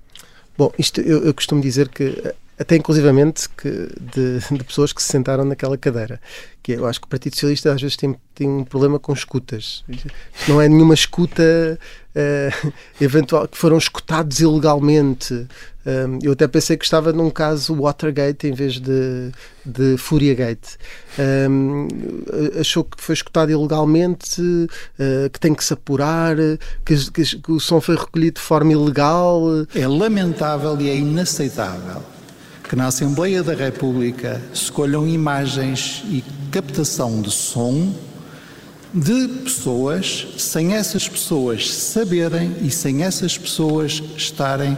Bom, 0.57 0.73
isto 0.78 1.00
eu, 1.00 1.25
eu 1.25 1.35
costumo 1.35 1.61
dizer 1.61 1.88
que 1.88 2.35
até 2.59 2.77
inclusivamente 2.77 3.49
que 3.49 3.71
de, 4.00 4.41
de, 4.50 4.65
pessoas 4.65 4.93
que 4.93 5.00
se 5.03 5.09
sentaram 5.09 5.45
naquela 5.45 5.79
cadeira. 5.79 6.21
Que 6.62 6.73
eu 6.73 6.87
acho 6.87 7.00
que 7.00 7.07
o 7.07 7.09
Partido 7.09 7.35
Socialista 7.35 7.73
às 7.73 7.81
vezes 7.81 7.97
tem, 7.97 8.17
tem 8.35 8.49
um 8.49 8.65
problema 8.65 8.99
com 8.99 9.12
escutas. 9.12 9.85
Não 10.49 10.61
é 10.61 10.69
nenhuma 10.69 10.93
escuta 10.93 11.79
uh, 12.15 12.73
eventual, 13.00 13.47
que 13.47 13.57
foram 13.57 13.79
escutados 13.79 14.41
ilegalmente. 14.41 15.47
Um, 15.87 16.19
eu 16.21 16.33
até 16.33 16.47
pensei 16.49 16.77
que 16.77 16.85
estava 16.85 17.12
num 17.12 17.31
caso 17.31 17.75
Watergate 17.75 18.49
em 18.49 18.53
vez 18.53 18.81
de, 18.81 19.31
de 19.65 19.97
Furiagate. 19.97 20.77
Um, 21.49 21.87
achou 22.61 22.85
que 22.85 23.00
foi 23.00 23.15
escutado 23.15 23.50
ilegalmente, 23.50 24.43
uh, 24.43 25.31
que 25.33 25.38
tem 25.38 25.55
que 25.55 25.65
se 25.65 25.73
apurar, 25.73 26.37
que, 26.85 27.11
que, 27.12 27.41
que 27.41 27.53
o 27.53 27.61
som 27.61 27.81
foi 27.81 27.97
recolhido 27.97 28.35
de 28.35 28.43
forma 28.45 28.73
ilegal. 28.73 29.43
É 29.75 29.87
lamentável 29.87 30.79
e 30.81 30.91
é 30.91 30.97
inaceitável 30.97 32.17
que 32.68 32.76
na 32.76 32.88
Assembleia 32.88 33.42
da 33.42 33.54
República 33.54 34.42
escolham 34.52 35.08
imagens 35.08 36.04
e 36.10 36.22
captação 36.52 37.22
de 37.22 37.30
som 37.30 37.94
de 38.92 39.28
pessoas 39.42 40.26
sem 40.37 40.75
essas 40.75 41.08
pessoas 41.08 41.72
saberem 41.72 42.56
e 42.62 42.70
sem 42.70 43.02
essas 43.04 43.38
pessoas 43.38 44.02
estarem 44.16 44.76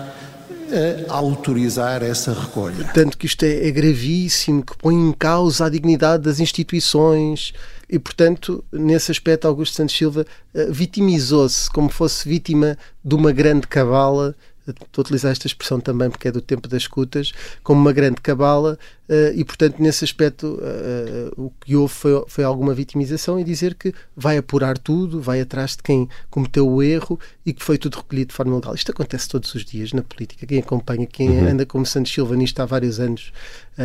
a 1.09 1.15
autorizar 1.15 2.03
essa 2.03 2.33
recolha. 2.33 2.89
Tanto 2.95 3.19
que 3.19 3.27
isto 3.27 3.43
é, 3.43 3.67
é 3.67 3.71
gravíssimo, 3.71 4.63
que 4.63 4.77
põe 4.77 4.95
em 4.95 5.13
causa 5.13 5.67
a 5.67 5.69
dignidade 5.69 6.23
das 6.23 6.39
instituições 6.39 7.53
e, 7.89 7.99
portanto, 7.99 8.65
nesse 8.73 9.11
aspecto, 9.11 9.49
Augusto 9.49 9.75
Santos 9.75 9.97
Silva 9.97 10.25
uh, 10.55 10.73
vitimizou-se 10.73 11.69
como 11.71 11.89
fosse 11.89 12.29
vítima 12.29 12.79
de 13.05 13.15
uma 13.15 13.33
grande 13.33 13.67
cabala 13.67 14.35
estou 14.71 15.03
a 15.03 15.05
utilizar 15.05 15.33
esta 15.33 15.47
expressão 15.47 15.81
também 15.81 16.11
porque 16.11 16.29
é 16.29 16.33
do 16.33 16.41
tempo 16.41 16.69
das 16.69 16.83
escutas, 16.83 17.33
como 17.63 17.81
uma 17.81 17.93
grande 17.93 18.21
cabala 18.21 18.79
uh, 19.09 19.33
e, 19.35 19.45
portanto, 19.45 19.77
nesse 19.79 20.05
aspecto 20.05 20.47
uh, 20.47 21.41
uh, 21.41 21.47
o 21.47 21.53
que 21.61 21.77
houve 21.77 21.93
foi, 21.93 22.25
foi, 22.29 22.45
alguma 22.45 22.75
vitimização 22.75 23.39
e 23.39 23.45
dizer 23.45 23.75
que 23.75 23.93
vai 24.17 24.39
apurar 24.39 24.79
tudo, 24.79 25.21
vai 25.21 25.41
atrás 25.41 25.73
de 25.77 25.83
quem 25.83 26.09
cometeu 26.31 26.69
o 26.69 26.83
erro 26.83 27.19
e 27.45 27.53
que 27.53 27.63
foi 27.63 27.77
tudo 27.79 27.97
recolhido 27.97 28.29
de 28.29 28.35
forma 28.35 28.55
legal. 28.55 28.75
Isto 28.75 28.93
acontece 28.93 29.29
todos 29.29 29.55
os 29.55 29.65
dias 29.65 29.93
na 29.93 30.03
política. 30.03 30.47
Quem 30.47 30.59
acompanha, 30.59 31.07
quem 31.07 31.29
uhum. 31.29 31.49
anda 31.49 31.67
como 31.67 31.85
Santos 31.85 32.13
Silva 32.13 32.37
nisto 32.37 32.61
há 32.61 32.67
vários 32.67 33.01
anos, 33.01 33.33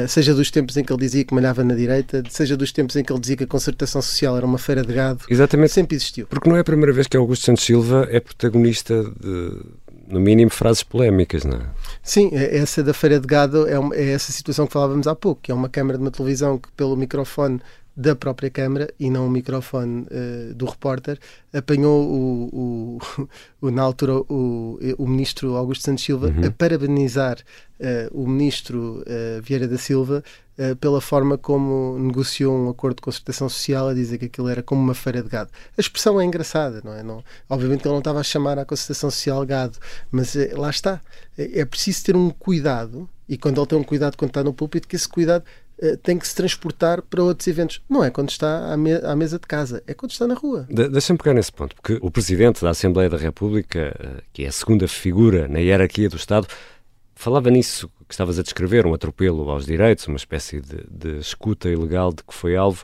seja 0.07 0.33
dos 0.33 0.51
tempos 0.51 0.75
em 0.75 0.83
que 0.83 0.91
ele 0.91 0.99
dizia 0.99 1.23
que 1.23 1.33
malhava 1.33 1.63
na 1.63 1.73
direita, 1.73 2.21
seja 2.29 2.57
dos 2.57 2.71
tempos 2.71 2.95
em 2.95 3.03
que 3.03 3.11
ele 3.11 3.19
dizia 3.19 3.37
que 3.37 3.45
a 3.45 3.47
concertação 3.47 4.01
social 4.01 4.35
era 4.35 4.45
uma 4.45 4.57
feira 4.57 4.83
de 4.83 4.93
gado, 4.93 5.23
Exatamente. 5.29 5.71
sempre 5.71 5.95
existiu. 5.95 6.27
Porque 6.27 6.49
não 6.49 6.57
é 6.57 6.59
a 6.59 6.63
primeira 6.63 6.91
vez 6.91 7.07
que 7.07 7.15
Augusto 7.15 7.45
Santos 7.45 7.63
Silva 7.63 8.07
é 8.11 8.19
protagonista 8.19 9.03
de 9.03 9.51
no 10.07 10.19
mínimo, 10.19 10.51
frases 10.51 10.83
polémicas, 10.83 11.43
não 11.43 11.57
é? 11.57 11.65
Sim, 12.03 12.29
é, 12.33 12.57
essa 12.57 12.83
da 12.83 12.93
Feira 12.93 13.19
de 13.19 13.27
Gado 13.27 13.67
é, 13.67 13.77
uma, 13.77 13.95
é 13.95 14.11
essa 14.11 14.31
situação 14.31 14.67
que 14.67 14.73
falávamos 14.73 15.07
há 15.07 15.15
pouco, 15.15 15.41
que 15.41 15.51
é 15.51 15.55
uma 15.55 15.69
câmara 15.69 15.97
de 15.97 16.03
uma 16.03 16.11
televisão 16.11 16.57
que, 16.57 16.71
pelo 16.73 16.95
microfone 16.95 17.59
da 17.97 18.13
própria 18.15 18.49
Câmara 18.49 18.93
e 18.99 19.09
não 19.09 19.25
o 19.25 19.29
microfone 19.29 20.01
uh, 20.01 20.53
do 20.53 20.65
repórter, 20.65 21.17
apanhou 21.53 22.03
o, 22.03 22.49
o, 22.51 23.27
o, 23.67 23.71
na 23.71 23.81
altura 23.81 24.17
o, 24.17 24.77
o 24.97 25.07
ministro 25.07 25.55
Augusto 25.55 25.85
Santos 25.85 26.03
Silva 26.03 26.27
uhum. 26.27 26.47
a 26.47 26.51
parabenizar 26.51 27.37
uh, 27.79 28.21
o 28.21 28.27
ministro 28.27 29.01
uh, 29.01 29.41
Vieira 29.41 29.67
da 29.67 29.77
Silva 29.77 30.23
pela 30.79 31.01
forma 31.01 31.37
como 31.37 31.97
negociou 31.99 32.55
um 32.55 32.69
acordo 32.69 32.95
de 32.97 33.01
concertação 33.01 33.49
social, 33.49 33.89
a 33.89 33.93
dizer 33.93 34.17
que 34.17 34.25
aquilo 34.25 34.47
era 34.47 34.63
como 34.63 34.81
uma 34.81 34.93
feira 34.93 35.21
de 35.21 35.29
gado. 35.29 35.49
A 35.77 35.81
expressão 35.81 36.19
é 36.19 36.25
engraçada, 36.25 36.81
não 36.83 36.93
é? 36.93 37.03
Não, 37.03 37.23
obviamente 37.49 37.81
ele 37.81 37.91
não 37.91 37.99
estava 37.99 38.19
a 38.19 38.23
chamar 38.23 38.57
a 38.57 38.65
concertação 38.65 39.09
social 39.11 39.45
gado, 39.45 39.77
mas 40.11 40.35
lá 40.53 40.69
está. 40.69 41.01
É, 41.37 41.61
é 41.61 41.65
preciso 41.65 42.05
ter 42.05 42.15
um 42.15 42.29
cuidado, 42.29 43.09
e 43.27 43.37
quando 43.37 43.59
ele 43.59 43.67
tem 43.67 43.77
um 43.77 43.83
cuidado 43.83 44.15
quando 44.15 44.29
está 44.29 44.43
no 44.43 44.53
púlpito, 44.53 44.87
que 44.87 44.95
esse 44.95 45.09
cuidado 45.09 45.43
eh, 45.77 45.97
tem 46.01 46.17
que 46.17 46.27
se 46.27 46.33
transportar 46.33 47.01
para 47.01 47.21
outros 47.21 47.47
eventos. 47.47 47.81
Não 47.89 48.03
é 48.03 48.09
quando 48.09 48.29
está 48.29 48.71
à, 48.71 48.77
me 48.77 48.93
à 48.93 49.15
mesa 49.15 49.37
de 49.37 49.45
casa, 49.45 49.83
é 49.85 49.93
quando 49.93 50.11
está 50.11 50.25
na 50.25 50.33
rua. 50.33 50.65
De 50.69 50.87
Deixa-me 50.87 51.17
pegar 51.17 51.33
nesse 51.33 51.51
ponto, 51.51 51.75
porque 51.75 51.99
o 52.01 52.09
Presidente 52.09 52.61
da 52.61 52.69
Assembleia 52.69 53.09
da 53.09 53.17
República, 53.17 53.93
eh, 53.99 54.23
que 54.31 54.43
é 54.43 54.47
a 54.47 54.51
segunda 54.51 54.87
figura 54.87 55.47
na 55.47 55.59
hierarquia 55.59 56.07
do 56.07 56.15
Estado, 56.15 56.47
falava 57.13 57.49
nisso 57.49 57.89
que 58.07 58.13
estavas 58.13 58.37
a 58.37 58.43
descrever, 58.43 58.85
um 58.85 58.93
atropelo 58.93 59.49
aos 59.49 59.65
direitos, 59.65 60.07
uma 60.07 60.17
espécie 60.17 60.61
de, 60.61 60.83
de 60.89 61.19
escuta 61.19 61.69
ilegal 61.69 62.11
de 62.13 62.23
que 62.23 62.33
foi 62.33 62.55
alvo, 62.55 62.83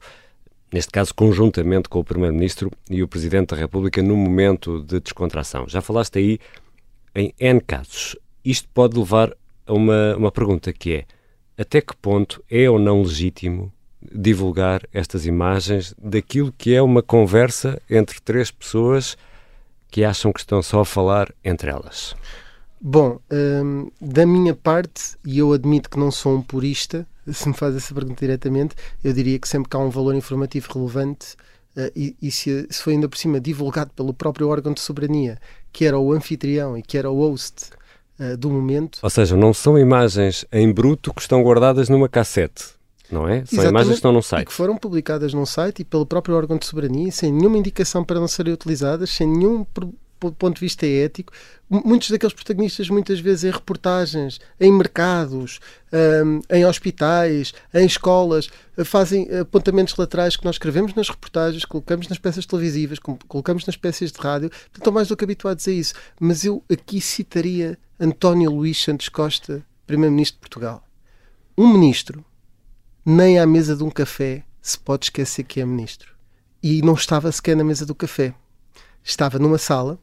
neste 0.74 0.92
caso 0.92 1.14
conjuntamente 1.14 1.90
com 1.90 2.00
o 2.00 2.04
Primeiro-Ministro 2.04 2.72
e 2.90 3.04
o 3.04 3.08
Presidente 3.08 3.50
da 3.50 3.58
República, 3.58 4.02
num 4.02 4.16
momento 4.16 4.82
de 4.82 5.00
descontração. 5.00 5.68
Já 5.68 5.82
falaste 5.82 6.18
aí 6.18 6.40
em 7.14 7.34
N 7.40 7.62
casos. 7.62 8.16
Isto 8.44 8.68
pode 8.74 8.98
levar 8.98 9.36
a 9.68 9.74
uma, 9.74 10.16
uma 10.16 10.32
pergunta 10.32 10.74
que 10.74 10.94
é 10.94 11.06
até 11.58 11.82
que 11.82 11.96
ponto 11.96 12.44
é 12.50 12.70
ou 12.70 12.80
não 12.80 13.02
legítimo 13.02 13.72
divulgar 14.02 14.82
estas 14.92 15.28
imagens 15.28 15.94
daquilo 16.02 16.52
que 16.58 16.74
é 16.74 16.82
uma 16.82 17.04
conversa 17.04 17.80
entre 17.88 18.20
três 18.20 18.50
pessoas 18.50 19.16
que 19.92 20.04
acham 20.04 20.34
que 20.34 20.40
estão 20.40 20.64
só 20.64 20.80
a 20.80 20.86
falar 20.86 21.32
entre 21.44 21.70
elas? 21.70 22.16
Bom, 22.84 23.20
hum, 23.32 23.92
da 24.02 24.26
minha 24.26 24.56
parte, 24.56 25.16
e 25.24 25.38
eu 25.38 25.54
admito 25.54 25.88
que 25.88 26.00
não 26.00 26.10
sou 26.10 26.36
um 26.36 26.42
purista, 26.42 27.06
se 27.32 27.48
me 27.48 27.54
faz 27.54 27.76
essa 27.76 27.94
pergunta 27.94 28.20
diretamente, 28.20 28.76
eu 29.04 29.14
diria 29.14 29.38
que 29.38 29.48
sempre 29.48 29.70
que 29.70 29.78
há 29.78 29.80
um 29.80 29.92
valor 29.92 30.16
informativo 30.16 30.68
relevante 30.74 31.36
uh, 31.78 31.92
e, 31.96 32.16
e 32.20 32.32
se, 32.32 32.66
se 32.72 32.82
foi 32.82 32.94
ainda 32.94 33.08
por 33.08 33.18
cima 33.20 33.40
divulgado 33.40 33.92
pelo 33.96 34.14
próprio 34.16 34.48
órgão 34.48 34.74
de 34.74 34.82
soberania, 34.82 35.38
que 35.72 35.86
era 35.86 36.00
o 36.00 36.12
anfitrião 36.12 36.76
e 36.76 36.82
que 36.82 36.98
era 36.98 37.12
o 37.12 37.20
host 37.20 37.70
uh, 38.20 38.36
do 38.36 38.50
momento. 38.50 38.98
Ou 39.04 39.10
seja, 39.12 39.38
não 39.38 39.54
são 39.54 39.78
imagens 39.78 40.44
em 40.52 40.72
bruto 40.74 41.14
que 41.14 41.22
estão 41.22 41.44
guardadas 41.44 41.88
numa 41.88 42.10
cassete. 42.10 42.66
Não 43.12 43.28
é? 43.28 43.46
São 43.46 43.64
imagens 43.66 43.90
que 43.90 43.96
estão 43.96 44.14
num 44.14 44.22
site. 44.22 44.44
E 44.44 44.46
que 44.46 44.54
foram 44.54 44.78
publicadas 44.78 45.34
num 45.34 45.46
site 45.46 45.82
e 45.82 45.86
pelo 45.86 46.06
próprio 46.06 46.36
órgão 46.36 46.58
de 46.58 46.66
soberania, 46.66 47.12
sem 47.12 47.32
nenhuma 47.32 47.58
indicação 47.58 48.06
para 48.06 48.20
não 48.20 48.28
serem 48.28 48.54
utilizadas, 48.54 49.10
sem 49.12 49.28
nenhum 49.28 49.66
ponto 50.30 50.56
de 50.56 50.62
vista 50.62 50.86
ético, 50.86 51.34
muitos 51.70 52.12
daqueles 52.12 52.34
protagonistas, 52.34 52.90
muitas 52.90 53.20
vezes 53.20 53.46
em 53.46 53.52
reportagens, 53.52 54.40
em 54.60 54.72
mercados, 54.72 55.60
um, 55.92 56.42
em 56.50 56.66
hospitais, 56.66 57.54
em 57.74 57.86
escolas, 57.86 58.50
fazem 58.86 59.28
apontamentos 59.40 59.96
laterais 59.96 60.36
que 60.36 60.46
nós 60.46 60.56
escrevemos 60.56 60.94
nas 60.94 61.10
reportagens, 61.10 61.66
colocamos 61.66 62.08
nas 62.08 62.20
peças 62.20 62.46
televisivas, 62.46 63.00
colocamos 63.00 63.66
nas 63.66 63.78
peças 63.78 64.12
de 64.12 64.20
rádio, 64.20 64.52
estão 64.74 64.94
mais 64.94 65.08
do 65.08 65.18
que 65.18 65.24
habituados 65.24 65.68
a 65.68 65.72
isso. 65.72 65.94
Mas 66.20 66.46
eu 66.46 66.64
aqui 66.72 67.02
citaria 67.02 67.78
António 68.00 68.52
Luís 68.52 68.82
Santos 68.82 69.10
Costa, 69.10 69.66
Primeiro-Ministro 69.88 70.38
de 70.38 70.42
Portugal. 70.42 70.84
Um 71.58 71.72
ministro, 71.72 72.24
nem 73.06 73.40
à 73.40 73.46
mesa 73.46 73.76
de 73.76 73.84
um 73.84 73.90
café 73.90 74.44
se 74.62 74.78
pode 74.78 75.06
esquecer 75.06 75.44
que 75.44 75.60
é 75.60 75.66
ministro. 75.66 76.14
E 76.62 76.82
não 76.82 76.94
estava 76.94 77.32
sequer 77.32 77.56
na 77.56 77.64
mesa 77.64 77.86
do 77.86 77.96
café. 77.96 78.34
Estava 79.04 79.40
numa 79.40 79.58
sala, 79.58 80.00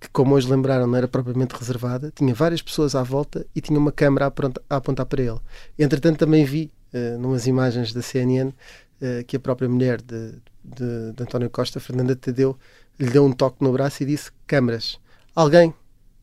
que, 0.00 0.08
como 0.10 0.34
hoje 0.34 0.48
lembraram, 0.48 0.86
não 0.86 0.96
era 0.96 1.08
propriamente 1.08 1.54
reservada, 1.54 2.12
tinha 2.14 2.34
várias 2.34 2.62
pessoas 2.62 2.94
à 2.94 3.02
volta 3.02 3.46
e 3.54 3.60
tinha 3.60 3.78
uma 3.78 3.92
câmara 3.92 4.32
a 4.70 4.76
apontar 4.76 5.06
para 5.06 5.22
ele. 5.22 5.40
Entretanto, 5.78 6.18
também 6.18 6.44
vi, 6.44 6.70
uh, 6.92 7.18
numas 7.18 7.46
imagens 7.46 7.92
da 7.92 8.02
CNN, 8.02 8.50
uh, 8.50 8.54
eh, 9.00 9.24
que 9.24 9.36
a 9.36 9.40
própria 9.40 9.68
mulher 9.68 10.00
de, 10.00 10.32
de, 10.64 11.12
de 11.12 11.22
António 11.22 11.50
Costa, 11.50 11.80
Fernanda 11.80 12.14
Tadeu, 12.14 12.56
lhe 12.98 13.10
deu 13.10 13.24
um 13.24 13.32
toque 13.32 13.62
no 13.62 13.72
braço 13.72 14.02
e 14.02 14.06
disse: 14.06 14.30
Câmaras, 14.46 14.98
alguém 15.34 15.74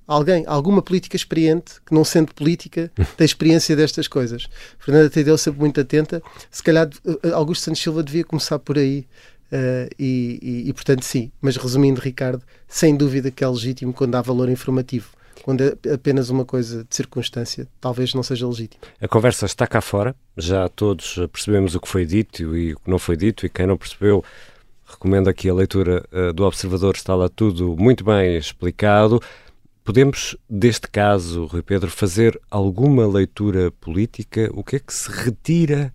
alguém, 0.07 0.43
alguma 0.47 0.81
política 0.81 1.15
experiente, 1.15 1.81
que 1.85 1.93
não 1.93 2.03
sendo 2.03 2.33
política, 2.33 2.91
tem 3.17 3.25
experiência 3.25 3.75
destas 3.75 4.07
coisas. 4.07 4.47
Fernanda 4.79 5.09
Tadeu 5.09 5.37
sempre 5.37 5.59
muito 5.59 5.79
atenta. 5.81 6.21
Se 6.49 6.63
calhar 6.63 6.89
eh, 7.05 7.31
Augusto 7.31 7.63
Santos 7.63 7.81
Silva 7.81 8.03
devia 8.03 8.23
começar 8.23 8.59
por 8.59 8.77
aí. 8.77 9.07
Uh, 9.51 9.87
e, 9.97 10.39
e, 10.41 10.69
e, 10.69 10.73
portanto, 10.73 11.03
sim. 11.03 11.31
Mas 11.41 11.55
resumindo, 11.55 12.01
Ricardo, 12.01 12.43
sem 12.67 12.95
dúvida 12.95 13.29
que 13.31 13.43
é 13.43 13.47
legítimo 13.47 13.93
quando 13.93 14.15
há 14.15 14.21
valor 14.21 14.49
informativo. 14.49 15.09
Quando 15.43 15.61
é 15.61 15.93
apenas 15.93 16.29
uma 16.29 16.43
coisa 16.43 16.83
de 16.83 16.95
circunstância, 16.95 17.67
talvez 17.79 18.13
não 18.15 18.23
seja 18.23 18.47
legítimo. 18.47 18.81
A 18.99 19.07
conversa 19.07 19.45
está 19.45 19.67
cá 19.67 19.79
fora, 19.79 20.15
já 20.35 20.67
todos 20.67 21.19
percebemos 21.31 21.75
o 21.75 21.79
que 21.79 21.87
foi 21.87 22.05
dito 22.05 22.57
e 22.57 22.73
o 22.73 22.79
que 22.79 22.89
não 22.89 22.97
foi 22.97 23.15
dito, 23.15 23.45
e 23.45 23.49
quem 23.49 23.67
não 23.67 23.77
percebeu, 23.77 24.23
recomendo 24.85 25.29
aqui 25.29 25.47
a 25.47 25.53
leitura 25.53 26.03
uh, 26.11 26.33
do 26.33 26.43
Observador, 26.43 26.95
está 26.95 27.13
lá 27.13 27.29
tudo 27.29 27.75
muito 27.77 28.03
bem 28.03 28.37
explicado. 28.37 29.21
Podemos, 29.83 30.35
deste 30.49 30.87
caso, 30.87 31.45
Rui 31.45 31.61
Pedro, 31.61 31.91
fazer 31.91 32.41
alguma 32.49 33.07
leitura 33.07 33.69
política? 33.69 34.49
O 34.51 34.63
que 34.63 34.77
é 34.77 34.79
que 34.79 34.91
se 34.91 35.11
retira 35.11 35.93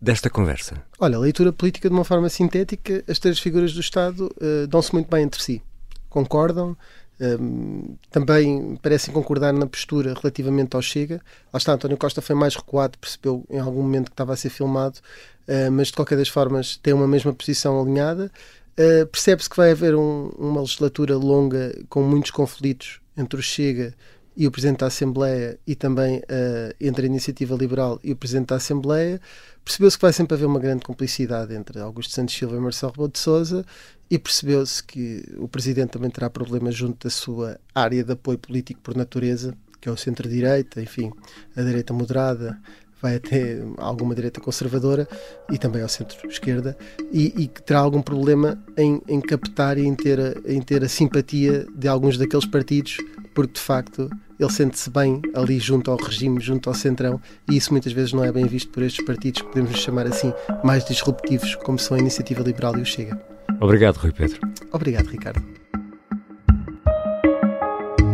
desta 0.00 0.30
conversa? 0.30 0.82
Olha, 0.98 1.18
leitura 1.18 1.52
política 1.52 1.88
de 1.88 1.94
uma 1.94 2.04
forma 2.04 2.28
sintética, 2.28 3.02
as 3.08 3.18
três 3.18 3.38
figuras 3.38 3.72
do 3.72 3.80
Estado 3.80 4.30
uh, 4.36 4.66
dão-se 4.66 4.92
muito 4.92 5.10
bem 5.10 5.24
entre 5.24 5.42
si. 5.42 5.62
Concordam, 6.08 6.76
ehm, 7.20 7.94
também 8.10 8.76
parecem 8.80 9.12
concordar 9.12 9.52
na 9.52 9.66
postura 9.66 10.14
relativamente 10.14 10.74
ao 10.74 10.80
Chega. 10.80 11.20
Lá 11.52 11.58
está, 11.58 11.72
António 11.72 11.96
Costa 11.98 12.22
foi 12.22 12.34
mais 12.34 12.54
recuado, 12.54 12.96
percebeu 12.98 13.44
em 13.50 13.58
algum 13.58 13.82
momento 13.82 14.06
que 14.06 14.14
estava 14.14 14.32
a 14.32 14.36
ser 14.36 14.48
filmado, 14.48 14.98
uh, 15.46 15.70
mas 15.70 15.88
de 15.88 15.94
qualquer 15.94 16.16
das 16.16 16.28
formas 16.28 16.76
tem 16.78 16.94
uma 16.94 17.06
mesma 17.06 17.34
posição 17.34 17.80
alinhada. 17.80 18.30
Uh, 18.78 19.06
Percebe-se 19.08 19.50
que 19.50 19.56
vai 19.56 19.72
haver 19.72 19.94
um, 19.94 20.28
uma 20.38 20.60
legislatura 20.60 21.16
longa 21.16 21.76
com 21.88 22.02
muitos 22.02 22.30
conflitos 22.30 23.00
entre 23.16 23.38
o 23.38 23.42
Chega 23.42 23.94
e 24.36 24.46
o 24.46 24.50
Presidente 24.50 24.80
da 24.80 24.86
Assembleia 24.86 25.58
e 25.66 25.74
também 25.74 26.18
uh, 26.18 26.74
entre 26.80 27.06
a 27.06 27.08
Iniciativa 27.08 27.56
Liberal 27.56 27.98
e 28.04 28.12
o 28.12 28.16
Presidente 28.16 28.48
da 28.48 28.56
Assembleia, 28.56 29.20
percebeu-se 29.64 29.96
que 29.96 30.02
vai 30.02 30.12
sempre 30.12 30.34
haver 30.34 30.44
uma 30.44 30.60
grande 30.60 30.84
complicidade 30.84 31.54
entre 31.54 31.80
Augusto 31.80 32.12
Santos 32.12 32.34
Silva 32.34 32.56
e 32.56 32.60
Marcelo 32.60 32.92
Rebelo 32.92 33.10
de 33.10 33.18
Sousa 33.18 33.64
e 34.10 34.18
percebeu-se 34.18 34.84
que 34.84 35.24
o 35.38 35.48
Presidente 35.48 35.90
também 35.90 36.10
terá 36.10 36.28
problemas 36.28 36.74
junto 36.74 37.06
da 37.06 37.10
sua 37.10 37.58
área 37.74 38.04
de 38.04 38.12
apoio 38.12 38.38
político 38.38 38.80
por 38.82 38.94
natureza, 38.94 39.54
que 39.80 39.88
é 39.88 39.92
o 39.92 39.96
centro-direita, 39.96 40.82
enfim, 40.82 41.10
a 41.56 41.62
direita 41.62 41.94
moderada, 41.94 42.58
vai 43.00 43.16
até 43.16 43.62
alguma 43.78 44.14
direita 44.14 44.40
conservadora 44.40 45.06
e 45.50 45.58
também 45.58 45.82
ao 45.82 45.88
centro-esquerda, 45.88 46.76
e, 47.12 47.32
e, 47.36 47.46
que 47.46 47.62
terá 47.62 47.80
algum 47.80 48.02
problema 48.02 48.58
em, 48.76 49.00
em 49.06 49.20
captar 49.20 49.78
e 49.78 49.86
em 49.86 49.94
ter, 49.94 50.18
a, 50.18 50.34
em 50.50 50.60
ter 50.60 50.82
a 50.82 50.88
simpatia 50.88 51.66
de 51.74 51.88
alguns 51.88 52.16
daqueles 52.16 52.46
partidos, 52.46 52.96
porque 53.34 53.54
de 53.54 53.60
facto 53.60 54.10
ele 54.38 54.50
sente-se 54.50 54.90
bem 54.90 55.20
ali 55.34 55.58
junto 55.58 55.90
ao 55.90 55.96
regime, 55.96 56.40
junto 56.40 56.68
ao 56.68 56.74
centrão, 56.74 57.20
e 57.50 57.56
isso 57.56 57.72
muitas 57.72 57.92
vezes 57.92 58.12
não 58.12 58.24
é 58.24 58.32
bem 58.32 58.46
visto 58.46 58.70
por 58.70 58.82
estes 58.82 59.04
partidos 59.04 59.42
que 59.42 59.48
podemos 59.48 59.78
chamar 59.78 60.06
assim 60.06 60.32
mais 60.64 60.84
disruptivos, 60.84 61.54
como 61.56 61.78
são 61.78 61.96
a 61.96 62.00
Iniciativa 62.00 62.42
Liberal 62.42 62.76
e 62.78 62.82
o 62.82 62.86
Chega. 62.86 63.18
Obrigado, 63.60 63.96
Rui 63.96 64.12
Pedro. 64.12 64.40
Obrigado, 64.72 65.06
Ricardo. 65.06 65.42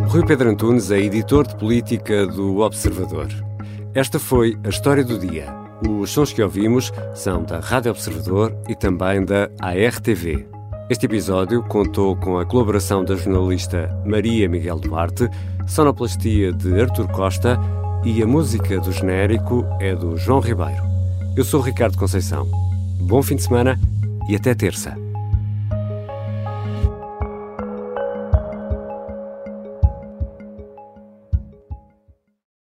Rui 0.07 0.25
Pedro 0.27 0.51
Antunes 0.51 0.91
é 0.91 0.99
editor 0.99 1.47
de 1.47 1.57
política 1.57 2.27
do 2.27 2.59
Observador. 2.59 3.29
Esta 3.95 4.19
foi 4.19 4.59
a 4.65 4.71
história 4.71 5.05
do 5.05 5.19
dia. 5.19 5.55
Os 5.87 6.11
sons 6.11 6.33
que 6.33 6.43
ouvimos 6.43 6.91
são 7.15 7.43
da 7.43 7.61
Rádio 7.61 7.91
Observador 7.91 8.57
e 8.67 8.75
também 8.75 9.23
da 9.23 9.51
ARTV. 9.61 10.47
Este 10.89 11.05
episódio 11.05 11.63
contou 11.65 12.17
com 12.17 12.39
a 12.39 12.47
colaboração 12.47 13.05
da 13.05 13.17
jornalista 13.17 13.95
Maria 14.07 14.49
Miguel 14.49 14.79
Duarte, 14.79 15.29
sonoplastia 15.67 16.55
de 16.55 16.81
Artur 16.81 17.07
Costa 17.09 17.59
e 18.03 18.23
a 18.23 18.27
música 18.27 18.81
do 18.81 18.91
genérico 18.91 19.67
é 19.79 19.95
do 19.95 20.17
João 20.17 20.41
Ribeiro. 20.41 20.83
Eu 21.37 21.45
sou 21.45 21.61
Ricardo 21.61 21.99
Conceição. 21.99 22.49
Bom 22.99 23.23
fim 23.23 23.37
de 23.37 23.43
semana 23.43 23.79
e 24.27 24.35
até 24.35 24.55
terça. 24.55 25.02